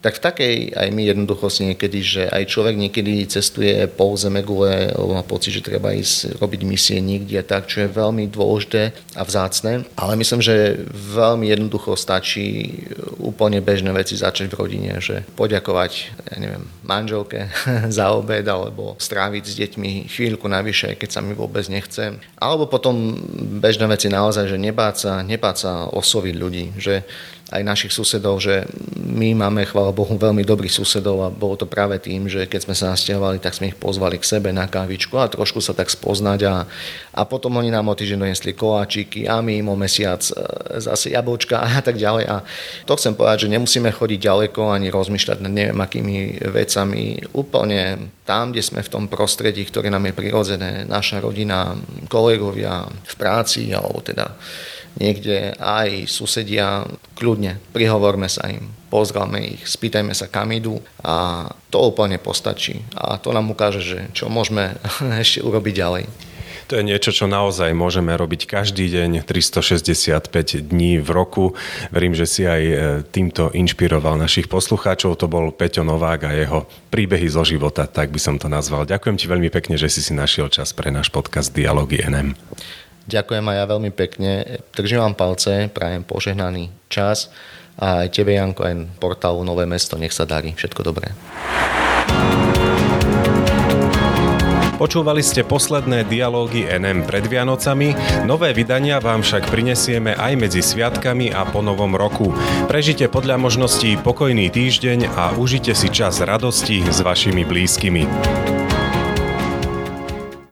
tak 0.00 0.16
v 0.16 0.24
takej 0.24 0.54
aj 0.72 0.88
my 0.96 1.02
jednoduchosti 1.12 1.62
niekedy, 1.72 1.98
že 2.00 2.22
aj 2.24 2.48
človek 2.48 2.76
niekedy 2.76 3.28
cestuje 3.28 3.84
po 3.84 4.16
zeme 4.16 4.40
gule, 4.40 4.88
lebo 4.96 5.12
má 5.12 5.20
pocit, 5.20 5.52
že 5.52 5.64
treba 5.64 5.92
ísť 5.92 6.40
robiť 6.40 6.60
misie 6.64 6.98
nikde 7.04 7.36
a 7.36 7.44
tak, 7.44 7.68
čo 7.68 7.84
je 7.84 7.92
veľmi 7.92 8.32
dôležité 8.32 8.96
a 9.12 9.22
vzácne. 9.28 9.84
Ale 10.00 10.16
myslím, 10.16 10.40
že 10.40 10.80
veľmi 10.88 11.52
jednoducho 11.52 12.00
stačí 12.00 12.80
úplne 13.20 13.60
bežné 13.60 13.92
veci 13.92 14.16
začať 14.16 14.48
v 14.48 14.58
rodine, 14.58 15.04
že 15.04 15.20
poďakovať, 15.36 15.92
ja 16.32 16.36
neviem, 16.40 16.64
manželke 16.80 17.52
za 17.92 18.16
obed 18.16 18.48
alebo 18.48 18.96
stráviť 18.96 19.44
s 19.44 19.54
deťmi 19.60 20.08
chvíľku 20.08 20.48
navyše, 20.48 20.96
keď 20.96 21.08
sa 21.12 21.20
mi 21.20 21.36
vôbec 21.36 21.68
nechce. 21.68 22.16
Alebo 22.40 22.64
potom 22.64 23.20
bežné 23.60 23.84
veci 23.84 24.08
naozaj, 24.08 24.48
že 24.48 24.56
nebáť 24.56 25.56
sa 25.60 25.72
osloviť 25.92 26.34
ľudí, 26.40 26.64
že 26.80 27.04
aj 27.50 27.62
našich 27.66 27.92
susedov, 27.92 28.38
že 28.38 28.62
my 29.10 29.34
máme, 29.34 29.66
chvála 29.66 29.90
Bohu, 29.90 30.14
veľmi 30.14 30.46
dobrých 30.46 30.70
susedov 30.70 31.26
a 31.26 31.34
bolo 31.34 31.58
to 31.58 31.66
práve 31.66 31.98
tým, 31.98 32.30
že 32.30 32.46
keď 32.46 32.60
sme 32.70 32.74
sa 32.78 32.94
nasťahovali, 32.94 33.42
tak 33.42 33.58
sme 33.58 33.74
ich 33.74 33.78
pozvali 33.78 34.22
k 34.22 34.24
sebe 34.24 34.54
na 34.54 34.70
kávičku 34.70 35.18
a 35.18 35.26
trošku 35.26 35.58
sa 35.58 35.74
tak 35.74 35.90
spoznať 35.90 36.40
a, 36.46 36.54
a 37.18 37.22
potom 37.26 37.58
oni 37.58 37.74
nám 37.74 37.90
o 37.90 37.94
týždeň 37.98 38.22
donesli 38.22 38.54
koláčiky 38.54 39.26
a 39.26 39.42
my 39.42 39.66
o 39.66 39.74
mesiac 39.74 40.22
e, 40.22 40.32
zase 40.78 41.10
jablčka 41.10 41.58
a 41.58 41.82
tak 41.82 41.98
ďalej. 41.98 42.24
A 42.30 42.46
to 42.86 42.94
chcem 42.94 43.18
povedať, 43.18 43.50
že 43.50 43.52
nemusíme 43.52 43.90
chodiť 43.90 44.18
ďaleko 44.22 44.70
ani 44.70 44.94
rozmýšľať 44.94 45.38
nad 45.42 45.50
neviem 45.50 45.78
akými 45.82 46.38
vecami. 46.54 47.18
Úplne 47.34 48.14
tam, 48.22 48.54
kde 48.54 48.62
sme 48.62 48.86
v 48.86 48.92
tom 48.94 49.04
prostredí, 49.10 49.66
ktoré 49.66 49.90
nám 49.90 50.06
je 50.06 50.14
prirodzené, 50.14 50.86
naša 50.86 51.18
rodina, 51.18 51.74
kolegovia 52.06 52.86
v 52.86 53.14
práci 53.18 53.74
alebo 53.74 53.98
teda 53.98 54.38
niekde 54.98 55.54
aj 55.60 56.10
susedia, 56.10 56.88
kľudne, 57.14 57.60
prihovorme 57.70 58.26
sa 58.26 58.50
im, 58.50 58.66
pozdrame 58.90 59.54
ich, 59.54 59.62
spýtajme 59.68 60.10
sa, 60.16 60.26
kam 60.26 60.50
idú 60.50 60.82
a 61.04 61.46
to 61.70 61.78
úplne 61.78 62.18
postačí. 62.18 62.82
A 62.98 63.20
to 63.22 63.30
nám 63.30 63.52
ukáže, 63.54 63.84
že 63.84 63.98
čo 64.10 64.26
môžeme 64.26 64.74
ešte 65.22 65.44
urobiť 65.46 65.74
ďalej. 65.76 66.04
To 66.70 66.78
je 66.78 66.86
niečo, 66.86 67.10
čo 67.10 67.26
naozaj 67.26 67.74
môžeme 67.74 68.14
robiť 68.14 68.46
každý 68.46 68.86
deň, 68.94 69.26
365 69.26 70.70
dní 70.70 71.02
v 71.02 71.08
roku. 71.10 71.58
Verím, 71.90 72.14
že 72.14 72.30
si 72.30 72.46
aj 72.46 72.62
e, 72.62 72.74
týmto 73.10 73.50
inšpiroval 73.50 74.14
našich 74.14 74.46
poslucháčov. 74.46 75.18
To 75.18 75.26
bol 75.26 75.50
Peťo 75.50 75.82
Novák 75.82 76.30
a 76.30 76.30
jeho 76.30 76.70
príbehy 76.94 77.26
zo 77.26 77.42
života, 77.42 77.90
tak 77.90 78.14
by 78.14 78.22
som 78.22 78.38
to 78.38 78.46
nazval. 78.46 78.86
Ďakujem 78.86 79.18
ti 79.18 79.26
veľmi 79.26 79.50
pekne, 79.50 79.74
že 79.74 79.90
si 79.90 79.98
si 79.98 80.14
našiel 80.14 80.46
čas 80.46 80.70
pre 80.70 80.94
náš 80.94 81.10
podcast 81.10 81.50
Dialógy 81.50 82.06
NM. 82.06 82.38
Ďakujem 83.08 83.44
aj 83.46 83.56
ja 83.56 83.64
veľmi 83.64 83.90
pekne. 83.94 84.32
Držím 84.76 85.00
vám 85.00 85.14
palce, 85.16 85.70
prajem 85.72 86.04
požehnaný 86.04 86.68
čas 86.92 87.32
a 87.80 88.04
aj 88.04 88.12
tebe, 88.12 88.36
Janko, 88.36 88.66
aj 88.66 89.00
portálu 89.00 89.40
Nové 89.46 89.64
mesto. 89.64 89.96
Nech 89.96 90.12
sa 90.12 90.28
darí. 90.28 90.52
Všetko 90.52 90.84
dobré. 90.84 91.16
Počúvali 94.80 95.20
ste 95.20 95.44
posledné 95.44 96.08
dialógy 96.08 96.64
NM 96.64 97.04
pred 97.04 97.28
Vianocami, 97.28 97.92
nové 98.24 98.56
vydania 98.56 98.96
vám 98.96 99.20
však 99.20 99.52
prinesieme 99.52 100.16
aj 100.16 100.40
medzi 100.40 100.64
sviatkami 100.64 101.36
a 101.36 101.44
po 101.44 101.60
novom 101.60 101.92
roku. 101.92 102.32
Prežite 102.64 103.12
podľa 103.12 103.36
možností 103.36 104.00
pokojný 104.00 104.48
týždeň 104.48 105.12
a 105.12 105.36
užite 105.36 105.76
si 105.76 105.92
čas 105.92 106.24
radosti 106.24 106.80
s 106.88 107.04
vašimi 107.04 107.44
blízkymi. 107.44 108.08